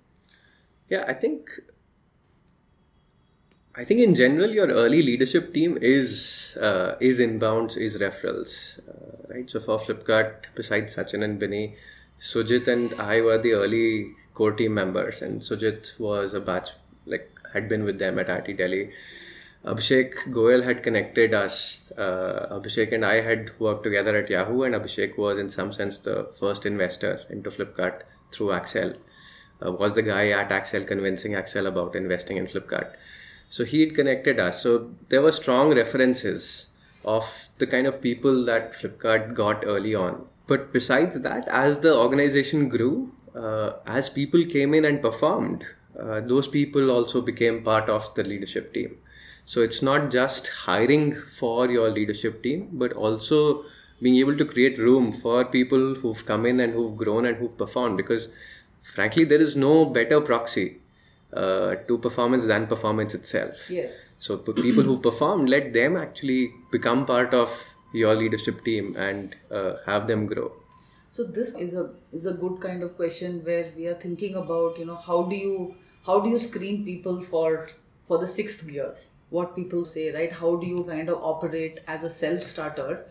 yeah, 0.90 1.06
I 1.08 1.14
think 1.14 1.52
I 3.76 3.86
think 3.86 4.00
in 4.00 4.16
general 4.16 4.50
your 4.50 4.68
early 4.68 5.04
leadership 5.04 5.54
team 5.54 5.78
is 5.80 6.58
uh, 6.60 6.96
is 7.00 7.20
inbounds, 7.20 7.78
is 7.78 7.98
referrals, 7.98 8.80
uh, 8.90 9.34
right? 9.34 9.50
So 9.50 9.60
for 9.60 9.78
Flipkart, 9.78 10.48
besides 10.56 10.96
Sachin 10.96 11.24
and 11.24 11.40
Binny, 11.40 11.76
Sujeet 12.20 12.68
and 12.68 13.00
I 13.00 13.22
were 13.22 13.38
the 13.38 13.54
early 13.54 14.16
core 14.34 14.52
team 14.52 14.74
members, 14.74 15.22
and 15.22 15.42
Sujeet 15.42 16.00
was 16.00 16.34
a 16.34 16.42
batch 16.42 16.70
like 17.06 17.30
had 17.54 17.70
been 17.70 17.84
with 17.84 18.00
them 18.00 18.18
at 18.18 18.28
IIT 18.28 18.58
Delhi. 18.58 18.92
Abhishek 19.66 20.14
Goyal 20.32 20.64
had 20.64 20.84
connected 20.84 21.36
us. 21.36 21.92
Uh, 21.98 22.60
Abhishek 22.60 22.94
and 22.94 23.06
I 23.06 23.22
had 23.22 23.52
worked 23.60 23.84
together 23.84 24.16
at 24.16 24.30
Yahoo, 24.30 24.64
and 24.64 24.74
Abhishek 24.74 25.18
was 25.18 25.38
in 25.38 25.50
some 25.50 25.74
sense 25.74 25.98
the 25.98 26.32
first 26.40 26.66
investor 26.66 27.22
into 27.30 27.50
Flipkart 27.50 28.04
through 28.32 28.48
Accel. 28.48 28.96
uh, 29.66 29.72
was 29.72 29.94
the 29.94 30.02
guy 30.02 30.30
at 30.30 30.50
Accel 30.50 30.88
convincing 30.88 31.34
Accel 31.34 31.68
about 31.68 31.96
investing 31.96 32.38
in 32.38 32.48
Flipkart. 32.48 32.94
So 33.50 33.66
he 33.66 33.82
had 33.82 33.96
connected 33.96 34.40
us. 34.40 34.62
So 34.62 34.92
there 35.10 35.22
were 35.22 35.32
strong 35.32 35.74
references 35.76 36.68
of 37.04 37.50
the 37.58 37.68
kind 37.68 37.88
of 37.88 38.02
people 38.02 38.46
that 38.46 38.74
Flipkart 38.74 39.34
got 39.34 39.66
early 39.66 39.96
on. 39.96 40.26
But 40.48 40.74
besides 40.74 41.22
that, 41.22 41.48
as 41.48 41.80
the 41.80 41.96
organization 41.96 42.70
grew, 42.70 43.12
uh, 43.36 43.74
as 43.86 44.10
people 44.10 44.46
came 44.46 44.74
in 44.74 44.86
and 44.86 45.02
performed, 45.02 45.66
uh, 46.00 46.22
those 46.22 46.48
people 46.48 46.92
also 46.92 47.22
became 47.22 47.64
part 47.64 47.90
of 47.90 48.14
the 48.16 48.24
leadership 48.24 48.74
team. 48.74 48.98
So 49.50 49.64
it's 49.64 49.82
not 49.82 50.12
just 50.12 50.48
hiring 50.48 51.16
for 51.16 51.68
your 51.72 51.90
leadership 51.90 52.44
team, 52.44 52.68
but 52.74 52.94
also 52.94 53.66
being 54.00 54.18
able 54.18 54.38
to 54.38 54.46
create 54.46 54.78
room 54.78 55.12
for 55.12 55.44
people 55.44 55.96
who've 55.96 56.24
come 56.24 56.46
in 56.46 56.60
and 56.60 56.72
who've 56.72 56.96
grown 56.96 57.26
and 57.26 57.36
who've 57.36 57.58
performed 57.58 57.98
because 57.98 58.28
frankly, 58.82 59.24
there 59.24 59.42
is 59.42 59.56
no 59.56 59.86
better 59.86 60.22
proxy 60.22 60.78
uh, 61.34 61.74
to 61.88 61.98
performance 61.98 62.46
than 62.46 62.68
performance 62.68 63.16
itself. 63.16 63.72
Yes. 63.72 64.14
So 64.20 64.38
people 64.38 64.84
who've 64.84 65.02
performed, 65.02 65.50
let 65.50 65.74
them 65.74 65.98
actually 65.98 66.52
become 66.72 67.08
part 67.08 67.34
of 67.34 67.50
your 67.92 68.14
leadership 68.14 68.64
team 68.64 68.96
and 68.98 69.36
uh, 69.50 69.78
have 69.88 70.06
them 70.06 70.28
grow. 70.28 70.52
So 71.10 71.24
this 71.24 71.56
is 71.56 71.74
a 71.74 71.90
is 72.12 72.28
a 72.28 72.34
good 72.34 72.62
kind 72.62 72.84
of 72.84 72.96
question 72.96 73.44
where 73.44 73.68
we 73.76 73.88
are 73.88 74.00
thinking 74.08 74.36
about 74.36 74.78
you 74.78 74.86
know 74.86 75.02
how 75.12 75.24
do 75.24 75.36
you 75.36 75.76
how 76.06 76.20
do 76.20 76.30
you 76.30 76.38
screen 76.38 76.84
people 76.86 77.20
for 77.20 77.70
for 78.04 78.20
the 78.20 78.28
sixth 78.28 78.68
gear? 78.68 78.96
What 79.30 79.56
people 79.56 79.86
say, 79.86 80.12
right? 80.14 80.32
How 80.32 80.56
do 80.56 80.66
you 80.66 80.84
kind 80.84 81.10
of 81.10 81.20
operate 81.22 81.80
as 81.88 82.04
a 82.04 82.10
self 82.10 82.44
starter? 82.44 83.06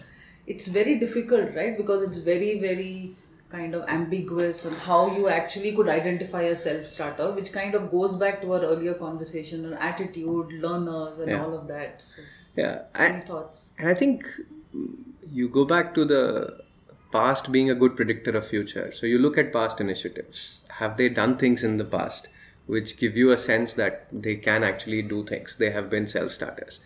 It's 0.47 0.67
very 0.67 0.99
difficult, 0.99 1.55
right? 1.55 1.77
Because 1.77 2.03
it's 2.03 2.17
very 2.17 2.59
very 2.59 3.15
kind 3.51 3.75
of 3.75 3.89
ambiguous 3.89 4.67
on 4.67 4.73
how 4.73 5.17
you 5.17 5.29
actually 5.29 5.75
could 5.75 5.89
identify 5.89 6.43
a 6.43 6.55
self 6.55 6.87
starter, 6.87 7.33
which 7.33 7.53
kind 7.53 7.75
of 7.75 7.91
goes 7.91 8.17
back 8.17 8.43
to 8.43 8.53
our 8.53 8.61
earlier 8.61 8.95
conversation 8.95 9.65
on 9.67 9.75
attitude, 9.75 10.53
learners, 10.53 11.19
and 11.19 11.31
yeah. 11.31 11.45
all 11.45 11.55
of 11.55 11.67
that. 11.69 12.03
So, 12.03 12.23
yeah, 12.57 12.83
any 12.95 13.21
thoughts? 13.21 13.71
And 13.79 13.89
I 13.89 13.95
think 13.95 14.27
you 15.33 15.49
go 15.49 15.65
back 15.65 15.95
to 15.95 16.05
the 16.05 16.59
past 17.13 17.51
being 17.51 17.71
a 17.71 17.75
good 17.75 17.97
predictor 17.97 18.37
of 18.37 18.47
future. 18.47 18.93
So 18.93 19.07
you 19.07 19.19
look 19.19 19.39
at 19.39 19.53
past 19.53 19.81
initiatives. 19.81 20.63
Have 20.69 20.97
they 20.97 21.09
done 21.09 21.37
things 21.39 21.65
in 21.65 21.77
the 21.77 21.85
past 21.85 22.29
which 22.69 22.97
give 22.97 23.17
you 23.17 23.33
a 23.33 23.37
sense 23.37 23.75
that 23.75 24.07
they 24.13 24.37
can 24.37 24.63
actually 24.63 25.03
do 25.03 25.25
things? 25.25 25.57
They 25.57 25.71
have 25.73 25.91
been 25.91 26.07
self 26.07 26.31
starters. 26.31 26.79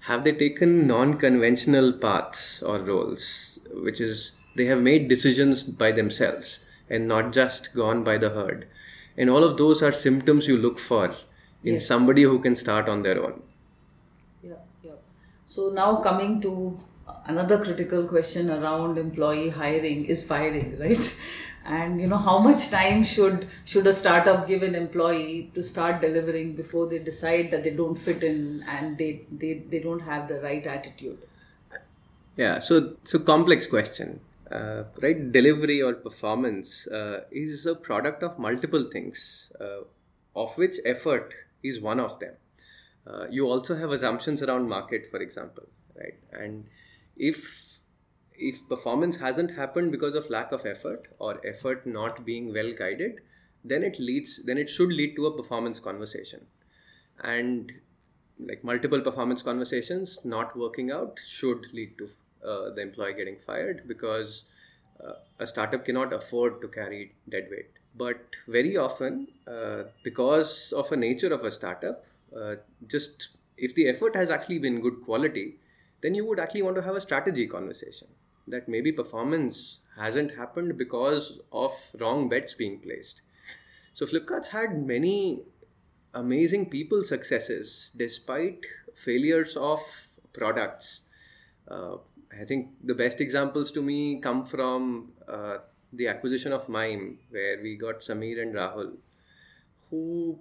Have 0.00 0.24
they 0.24 0.32
taken 0.32 0.86
non 0.86 1.14
conventional 1.14 1.92
paths 1.92 2.62
or 2.62 2.78
roles, 2.78 3.58
which 3.72 4.00
is 4.00 4.32
they 4.56 4.66
have 4.66 4.80
made 4.80 5.08
decisions 5.08 5.62
by 5.64 5.92
themselves 5.92 6.60
and 6.88 7.06
not 7.06 7.32
just 7.32 7.74
gone 7.74 8.02
by 8.02 8.18
the 8.18 8.30
herd. 8.30 8.66
And 9.16 9.30
all 9.30 9.44
of 9.44 9.56
those 9.56 9.82
are 9.82 9.92
symptoms 9.92 10.48
you 10.48 10.56
look 10.56 10.78
for 10.78 11.14
in 11.62 11.74
yes. 11.74 11.86
somebody 11.86 12.22
who 12.22 12.38
can 12.40 12.56
start 12.56 12.88
on 12.88 13.02
their 13.02 13.22
own. 13.22 13.42
Yeah, 14.42 14.54
yeah. 14.82 14.92
So 15.44 15.70
now 15.70 15.96
coming 15.96 16.40
to 16.42 16.78
another 17.26 17.62
critical 17.62 18.04
question 18.04 18.50
around 18.50 18.98
employee 18.98 19.50
hiring 19.50 20.04
is 20.04 20.24
firing, 20.26 20.78
right? 20.80 21.16
And 21.64 22.00
you 22.00 22.06
know 22.06 22.16
how 22.16 22.38
much 22.38 22.70
time 22.70 23.04
should 23.04 23.46
should 23.64 23.86
a 23.86 23.92
startup 23.92 24.46
give 24.48 24.62
an 24.62 24.74
employee 24.74 25.50
to 25.54 25.62
start 25.62 26.00
delivering 26.00 26.54
before 26.54 26.86
they 26.86 26.98
decide 26.98 27.50
that 27.50 27.64
they 27.64 27.70
don't 27.70 27.96
fit 27.96 28.24
in 28.24 28.64
and 28.68 28.96
they 28.98 29.22
they, 29.30 29.62
they 29.68 29.78
don't 29.78 30.00
have 30.00 30.28
the 30.28 30.40
right 30.40 30.66
attitude? 30.66 31.18
Yeah 32.36 32.58
so 32.58 32.96
so 33.04 33.18
complex 33.18 33.66
question. 33.66 34.20
Uh, 34.50 34.82
right 35.00 35.30
delivery 35.30 35.80
or 35.80 35.94
performance 35.94 36.88
uh, 36.88 37.20
is 37.30 37.66
a 37.66 37.74
product 37.74 38.24
of 38.24 38.36
multiple 38.36 38.82
things 38.82 39.52
uh, 39.60 39.82
of 40.34 40.56
which 40.58 40.76
effort 40.84 41.34
is 41.62 41.80
one 41.80 42.00
of 42.00 42.18
them. 42.18 42.34
Uh, 43.06 43.26
you 43.30 43.46
also 43.46 43.76
have 43.76 43.92
assumptions 43.92 44.42
around 44.42 44.68
market 44.68 45.06
for 45.06 45.20
example 45.20 45.64
right? 45.94 46.18
And 46.32 46.66
if 47.16 47.69
if 48.40 48.66
performance 48.68 49.16
hasn't 49.18 49.52
happened 49.52 49.92
because 49.92 50.14
of 50.14 50.30
lack 50.30 50.50
of 50.52 50.64
effort 50.64 51.08
or 51.18 51.40
effort 51.46 51.86
not 51.86 52.24
being 52.24 52.52
well 52.52 52.72
guided, 52.72 53.20
then 53.64 53.82
it 53.82 53.98
leads 53.98 54.42
then 54.44 54.56
it 54.56 54.68
should 54.68 54.92
lead 54.92 55.14
to 55.16 55.26
a 55.26 55.36
performance 55.36 55.78
conversation. 55.78 56.46
And 57.22 57.72
like 58.38 58.64
multiple 58.64 59.00
performance 59.02 59.42
conversations 59.42 60.18
not 60.24 60.56
working 60.56 60.90
out 60.90 61.20
should 61.24 61.66
lead 61.74 61.98
to 61.98 62.08
uh, 62.46 62.70
the 62.74 62.80
employee 62.80 63.12
getting 63.12 63.36
fired 63.36 63.82
because 63.86 64.44
uh, 65.04 65.12
a 65.38 65.46
startup 65.46 65.84
cannot 65.84 66.14
afford 66.14 66.62
to 66.62 66.68
carry 66.68 67.14
dead 67.28 67.48
weight. 67.50 67.70
But 67.96 68.20
very 68.48 68.76
often, 68.78 69.28
uh, 69.46 69.82
because 70.02 70.72
of 70.72 70.90
a 70.92 70.96
nature 70.96 71.34
of 71.34 71.44
a 71.44 71.50
startup, 71.50 72.06
uh, 72.34 72.54
just 72.86 73.28
if 73.58 73.74
the 73.74 73.88
effort 73.88 74.16
has 74.16 74.30
actually 74.30 74.58
been 74.58 74.80
good 74.80 75.02
quality, 75.04 75.58
then 76.00 76.14
you 76.14 76.24
would 76.24 76.40
actually 76.40 76.62
want 76.62 76.76
to 76.76 76.82
have 76.82 76.96
a 76.96 77.00
strategy 77.00 77.46
conversation 77.46 78.08
that 78.48 78.68
maybe 78.68 78.92
performance 78.92 79.80
hasn't 79.96 80.36
happened 80.36 80.78
because 80.78 81.40
of 81.52 81.72
wrong 81.98 82.28
bets 82.28 82.54
being 82.54 82.80
placed. 82.80 83.22
So 83.92 84.06
Flipkart's 84.06 84.48
had 84.48 84.86
many 84.86 85.42
amazing 86.14 86.70
people 86.70 87.04
successes 87.04 87.90
despite 87.96 88.64
failures 88.94 89.56
of 89.56 89.80
products. 90.32 91.02
Uh, 91.68 91.96
I 92.40 92.44
think 92.44 92.70
the 92.84 92.94
best 92.94 93.20
examples 93.20 93.70
to 93.72 93.82
me 93.82 94.20
come 94.20 94.44
from 94.44 95.12
uh, 95.28 95.58
the 95.92 96.08
acquisition 96.08 96.52
of 96.52 96.68
Mime, 96.68 97.18
where 97.30 97.60
we 97.60 97.76
got 97.76 98.00
Sameer 98.00 98.40
and 98.40 98.54
Rahul, 98.54 98.96
who 99.90 100.38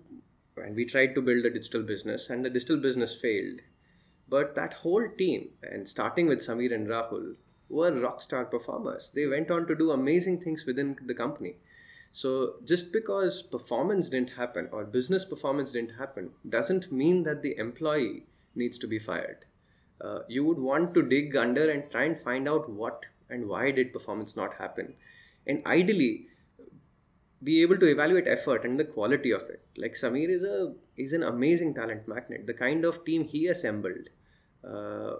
and 0.58 0.76
we 0.76 0.86
tried 0.86 1.16
to 1.16 1.22
build 1.22 1.46
a 1.46 1.50
digital 1.50 1.82
business, 1.82 2.30
and 2.30 2.44
the 2.44 2.50
digital 2.50 2.78
business 2.78 3.16
failed. 3.16 3.62
But 4.28 4.56
that 4.56 4.74
whole 4.74 5.08
team, 5.18 5.50
and 5.64 5.88
starting 5.88 6.28
with 6.28 6.40
Sameer 6.40 6.74
and 6.74 6.88
Rahul, 6.88 7.36
were 7.70 7.92
rock 8.00 8.22
star 8.22 8.46
performers. 8.46 9.12
They 9.14 9.28
went 9.28 9.52
on 9.52 9.68
to 9.68 9.76
do 9.76 9.92
amazing 9.92 10.42
things 10.42 10.66
within 10.66 10.98
the 11.06 11.14
company. 11.14 11.56
So 12.12 12.56
just 12.66 12.92
because 12.92 13.42
performance 13.42 14.10
didn't 14.10 14.32
happen 14.32 14.68
or 14.72 14.84
business 14.84 15.26
performance 15.26 15.72
didn't 15.72 15.98
happen 15.98 16.32
doesn't 16.48 16.92
mean 16.92 17.24
that 17.24 17.44
the 17.44 17.56
employee 17.58 18.24
needs 18.56 18.78
to 18.80 18.88
be 18.88 19.00
fired. 19.00 19.46
Uh, 20.02 20.20
you 20.28 20.44
would 20.46 20.58
want 20.58 20.94
to 20.94 21.02
dig 21.02 21.36
under 21.36 21.70
and 21.70 21.90
try 21.92 22.06
and 22.06 22.18
find 22.18 22.48
out 22.48 22.70
what 22.70 23.06
and 23.30 23.48
why 23.48 23.70
did 23.70 23.94
performance 23.94 24.36
not 24.36 24.56
happen, 24.56 24.94
and 25.46 25.62
ideally 25.68 26.26
be 27.44 27.62
able 27.62 27.78
to 27.78 27.86
evaluate 27.86 28.28
effort 28.28 28.66
and 28.66 28.80
the 28.80 28.86
quality 28.86 29.32
of 29.32 29.44
it. 29.44 29.62
Like 29.78 29.94
Sameer 29.94 30.30
is 30.30 30.44
a 30.44 30.74
is 30.98 31.14
an 31.14 31.24
amazing 31.24 31.76
talent 31.76 32.08
magnet. 32.08 32.48
The 32.48 32.54
kind 32.54 32.86
of 32.86 33.06
team 33.06 33.26
he 33.26 33.48
assembled 33.48 34.10
uh, 34.68 35.16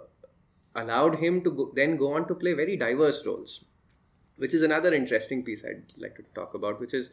allowed 0.74 1.16
him 1.16 1.42
to 1.42 1.50
go, 1.50 1.72
then 1.74 1.96
go 1.96 2.12
on 2.12 2.26
to 2.28 2.34
play 2.34 2.52
very 2.52 2.76
diverse 2.76 3.24
roles 3.26 3.64
which 4.40 4.54
is 4.54 4.62
another 4.62 4.94
interesting 4.94 5.44
piece 5.44 5.62
I'd 5.64 5.92
like 5.98 6.16
to 6.16 6.22
talk 6.34 6.54
about, 6.54 6.80
which 6.80 6.94
is 6.94 7.10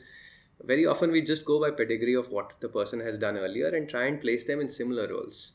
very 0.64 0.86
often 0.86 1.12
we 1.12 1.22
just 1.22 1.44
go 1.44 1.60
by 1.60 1.72
pedigree 1.72 2.16
of 2.16 2.32
what 2.32 2.54
the 2.62 2.70
person 2.70 3.02
has 3.02 3.18
done 3.18 3.36
earlier 3.36 3.68
and 3.68 3.90
try 3.90 4.06
and 4.06 4.22
place 4.22 4.46
them 4.46 4.62
in 4.62 4.70
similar 4.70 5.10
roles. 5.10 5.52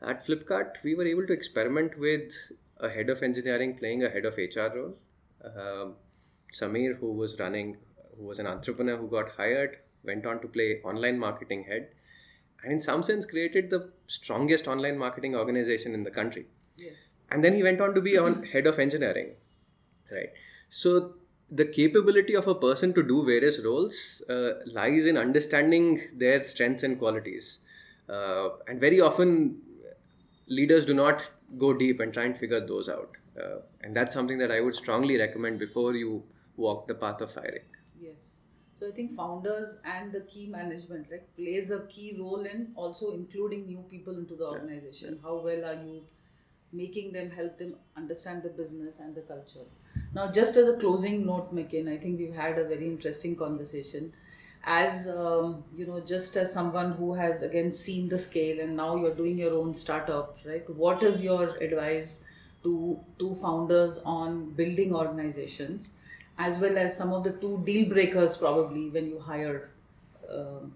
At 0.00 0.24
Flipkart, 0.24 0.82
we 0.84 0.94
were 0.94 1.04
able 1.04 1.26
to 1.26 1.32
experiment 1.32 1.98
with 1.98 2.32
a 2.78 2.88
head 2.88 3.10
of 3.10 3.24
engineering 3.24 3.76
playing 3.76 4.04
a 4.04 4.08
head 4.08 4.24
of 4.24 4.36
HR 4.36 4.68
role. 4.76 4.94
Um, 5.44 5.94
Sameer, 6.54 6.96
who 6.96 7.12
was 7.12 7.40
running, 7.40 7.76
who 8.16 8.24
was 8.24 8.38
an 8.38 8.46
entrepreneur 8.46 8.96
who 8.96 9.08
got 9.08 9.30
hired, 9.30 9.78
went 10.04 10.26
on 10.26 10.40
to 10.42 10.46
play 10.46 10.80
online 10.84 11.18
marketing 11.18 11.64
head, 11.64 11.88
and 12.62 12.72
in 12.72 12.80
some 12.80 13.02
sense 13.02 13.26
created 13.26 13.68
the 13.68 13.90
strongest 14.06 14.68
online 14.68 14.96
marketing 14.96 15.34
organization 15.34 15.92
in 15.92 16.04
the 16.04 16.10
country. 16.10 16.46
Yes. 16.76 17.14
And 17.30 17.42
then 17.42 17.54
he 17.54 17.62
went 17.62 17.80
on 17.80 17.94
to 17.94 18.00
be 18.00 18.16
on 18.16 18.44
head 18.52 18.66
of 18.66 18.78
engineering, 18.78 19.30
right? 20.10 20.30
So 20.68 21.14
the 21.50 21.64
capability 21.64 22.34
of 22.34 22.48
a 22.48 22.54
person 22.54 22.92
to 22.94 23.02
do 23.02 23.24
various 23.24 23.60
roles 23.64 24.22
uh, 24.28 24.54
lies 24.66 25.06
in 25.06 25.16
understanding 25.16 26.00
their 26.14 26.42
strengths 26.44 26.82
and 26.82 26.98
qualities. 26.98 27.60
Uh, 28.08 28.50
and 28.68 28.80
very 28.80 29.00
often, 29.00 29.58
leaders 30.48 30.86
do 30.86 30.94
not 30.94 31.28
go 31.58 31.72
deep 31.72 32.00
and 32.00 32.12
try 32.12 32.24
and 32.24 32.36
figure 32.36 32.64
those 32.64 32.88
out. 32.88 33.10
Uh, 33.40 33.58
and 33.82 33.94
that's 33.94 34.14
something 34.14 34.38
that 34.38 34.50
I 34.50 34.60
would 34.60 34.74
strongly 34.74 35.18
recommend 35.18 35.58
before 35.58 35.94
you 35.94 36.22
walk 36.56 36.88
the 36.88 36.94
path 36.94 37.20
of 37.20 37.30
firing. 37.30 37.64
Yes. 38.00 38.42
So 38.74 38.88
I 38.88 38.90
think 38.90 39.12
founders 39.12 39.78
and 39.84 40.12
the 40.12 40.20
key 40.20 40.48
management 40.48 41.10
like 41.10 41.34
plays 41.34 41.70
a 41.70 41.86
key 41.86 42.16
role 42.18 42.44
in 42.44 42.72
also 42.74 43.12
including 43.12 43.66
new 43.66 43.84
people 43.90 44.18
into 44.18 44.36
the 44.36 44.44
organization. 44.44 45.14
Yeah. 45.14 45.28
How 45.28 45.36
well 45.38 45.64
are 45.64 45.82
you 45.82 46.02
making 46.72 47.12
them 47.12 47.30
help 47.30 47.58
them 47.58 47.74
understand 47.96 48.42
the 48.42 48.48
business 48.48 49.00
and 49.00 49.14
the 49.14 49.22
culture? 49.22 49.66
Now, 50.14 50.30
just 50.30 50.56
as 50.56 50.68
a 50.68 50.76
closing 50.76 51.26
note, 51.26 51.54
Mekin, 51.54 51.88
I 51.92 51.96
think 51.96 52.18
we've 52.18 52.34
had 52.34 52.58
a 52.58 52.64
very 52.64 52.86
interesting 52.86 53.36
conversation. 53.36 54.12
As 54.64 55.08
um, 55.08 55.62
you 55.76 55.86
know, 55.86 56.00
just 56.00 56.36
as 56.36 56.52
someone 56.52 56.92
who 56.92 57.14
has 57.14 57.42
again 57.42 57.70
seen 57.70 58.08
the 58.08 58.18
scale 58.18 58.60
and 58.60 58.76
now 58.76 58.96
you're 58.96 59.14
doing 59.14 59.38
your 59.38 59.54
own 59.54 59.74
startup, 59.74 60.38
right? 60.44 60.68
What 60.68 61.04
is 61.04 61.22
your 61.22 61.56
advice 61.58 62.26
to 62.64 62.98
to 63.20 63.34
founders 63.36 64.00
on 64.04 64.50
building 64.50 64.92
organizations, 64.92 65.92
as 66.36 66.58
well 66.58 66.76
as 66.78 66.96
some 66.96 67.12
of 67.12 67.22
the 67.22 67.30
two 67.30 67.62
deal 67.64 67.88
breakers 67.88 68.36
probably 68.36 68.88
when 68.90 69.08
you 69.08 69.20
hire? 69.20 69.70
Um, 70.28 70.74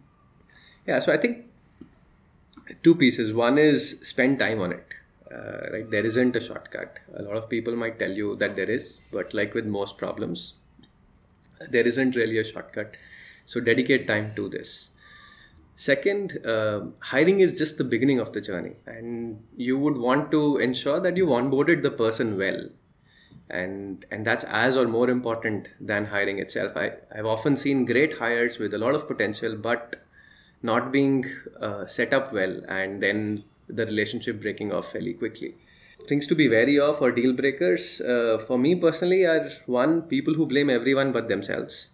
yeah, 0.87 1.01
so 1.01 1.13
I 1.13 1.17
think 1.17 1.47
two 2.85 2.95
pieces. 2.95 3.33
One 3.33 3.59
is 3.59 3.99
spend 4.05 4.39
time 4.39 4.61
on 4.61 4.73
it 4.73 4.95
uh, 5.33 5.71
right 5.73 5.91
there 5.91 6.05
isn't 6.05 6.37
a 6.37 6.41
shortcut. 6.41 6.99
A 7.17 7.23
lot 7.23 7.37
of 7.37 7.49
people 7.49 7.77
might 7.77 7.99
tell 7.99 8.11
you 8.11 8.37
that 8.37 8.57
there 8.57 8.71
is 8.71 9.01
but 9.13 9.33
like 9.35 9.55
with 9.55 9.67
most 9.67 9.99
problems 9.99 10.55
there 11.69 11.87
isn't 11.87 12.17
really 12.17 12.39
a 12.39 12.45
shortcut. 12.45 12.97
So 13.47 13.61
dedicate 13.61 14.07
time 14.07 14.33
to 14.37 14.49
this. 14.49 14.91
Second 15.77 16.45
uh, 16.47 16.87
hiring 17.01 17.41
is 17.41 17.57
just 17.57 17.79
the 17.79 17.85
beginning 17.85 18.19
of 18.19 18.33
the 18.33 18.41
journey 18.41 18.77
and 18.87 19.43
you 19.57 19.79
would 19.79 19.97
want 19.97 20.31
to 20.31 20.59
ensure 20.59 21.01
that 21.01 21.17
you've 21.17 21.31
onboarded 21.31 21.83
the 21.83 21.91
person 21.91 22.37
well. 22.39 22.69
And 23.49 24.05
and 24.11 24.25
that's 24.25 24.45
as 24.45 24.77
or 24.77 24.87
more 24.87 25.11
important 25.11 25.69
than 25.81 26.05
hiring 26.05 26.39
itself. 26.39 26.77
I, 26.77 26.93
i've 27.15 27.27
often 27.27 27.57
seen 27.57 27.85
great 27.85 28.13
hires 28.19 28.59
with 28.59 28.75
a 28.75 28.79
lot 28.79 28.95
of 28.95 29.09
potential 29.09 29.57
but 29.57 29.97
not 30.63 30.93
being 30.93 31.25
uh, 31.61 31.87
set 31.87 32.13
up 32.13 32.33
well 32.33 32.61
and 32.69 33.03
then 33.03 33.43
the 33.75 33.87
relationship 33.87 34.41
breaking 34.41 34.73
off 34.73 34.93
fairly 34.93 35.15
quickly. 35.15 35.55
Things 36.09 36.27
to 36.29 36.35
be 36.35 36.49
wary 36.49 36.79
of 36.79 37.01
or 37.01 37.13
deal 37.13 37.33
breakers 37.33 38.01
uh, 38.01 38.39
for 38.47 38.59
me 38.59 38.75
personally 38.75 39.25
are 39.25 39.51
one, 39.67 40.03
people 40.03 40.35
who 40.35 40.47
blame 40.47 40.71
everyone 40.71 41.13
but 41.13 41.29
themselves 41.29 41.91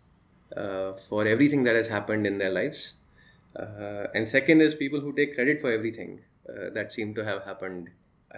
uh, 0.57 0.93
for 0.93 1.27
everything 1.27 1.65
that 1.65 1.75
has 1.75 1.89
happened 1.89 2.27
in 2.27 2.39
their 2.39 2.51
lives. 2.51 2.95
Uh, 3.59 4.07
and 4.15 4.29
second 4.29 4.61
is 4.61 4.75
people 4.75 5.01
who 5.01 5.13
take 5.13 5.35
credit 5.35 5.61
for 5.61 5.71
everything 5.71 6.21
uh, 6.49 6.71
that 6.73 6.93
seem 6.93 7.15
to 7.15 7.25
have 7.25 7.45
happened 7.45 7.89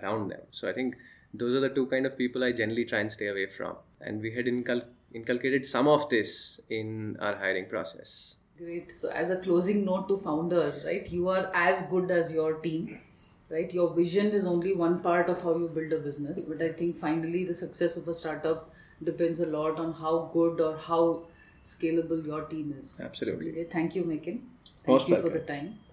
around 0.03 0.29
them. 0.29 0.41
So 0.51 0.69
I 0.69 0.73
think 0.73 0.97
those 1.35 1.55
are 1.55 1.61
the 1.61 1.69
two 1.69 1.87
kind 1.87 2.07
of 2.07 2.17
people 2.17 2.45
I 2.45 2.53
generally 2.53 2.85
try 2.85 3.01
and 3.01 3.13
stay 3.13 3.29
away 3.29 3.47
from. 3.47 3.77
And 4.01 4.21
we 4.21 4.35
had 4.35 4.47
incul- 4.47 4.87
inculcated 5.13 5.67
some 5.67 5.89
of 5.89 6.09
this 6.09 6.61
in 6.71 7.17
our 7.21 7.37
hiring 7.37 7.69
process. 7.69 8.37
Great. 8.57 8.93
So, 8.97 9.09
as 9.11 9.31
a 9.31 9.37
closing 9.37 9.85
note 9.85 10.09
to 10.09 10.17
founders, 10.17 10.85
right, 10.85 11.09
you 11.09 11.29
are 11.29 11.51
as 11.55 11.83
good 11.83 12.11
as 12.11 12.35
your 12.35 12.55
team 12.55 13.01
right? 13.51 13.73
Your 13.73 13.95
vision 13.95 14.27
is 14.29 14.47
only 14.47 14.73
one 14.75 15.01
part 15.01 15.29
of 15.29 15.43
how 15.43 15.57
you 15.59 15.69
build 15.69 15.93
a 15.93 15.99
business 15.99 16.43
but 16.51 16.63
i 16.63 16.69
think 16.81 16.97
finally 16.97 17.45
the 17.45 17.55
success 17.55 17.97
of 17.97 18.09
a 18.09 18.15
startup 18.15 18.71
depends 19.11 19.41
a 19.41 19.47
lot 19.47 19.79
on 19.79 19.93
how 20.05 20.15
good 20.33 20.61
or 20.61 20.77
how 20.77 21.23
scalable 21.63 22.25
your 22.27 22.43
team 22.47 22.75
is. 22.79 23.01
Absolutely. 23.05 23.51
Okay, 23.53 23.65
thank 23.65 23.95
you 23.95 24.03
mekin. 24.05 24.41
Thank 24.85 24.87
Most 24.87 25.09
you 25.09 25.15
welcome. 25.15 25.33
for 25.33 25.39
the 25.39 25.45
time 25.45 25.79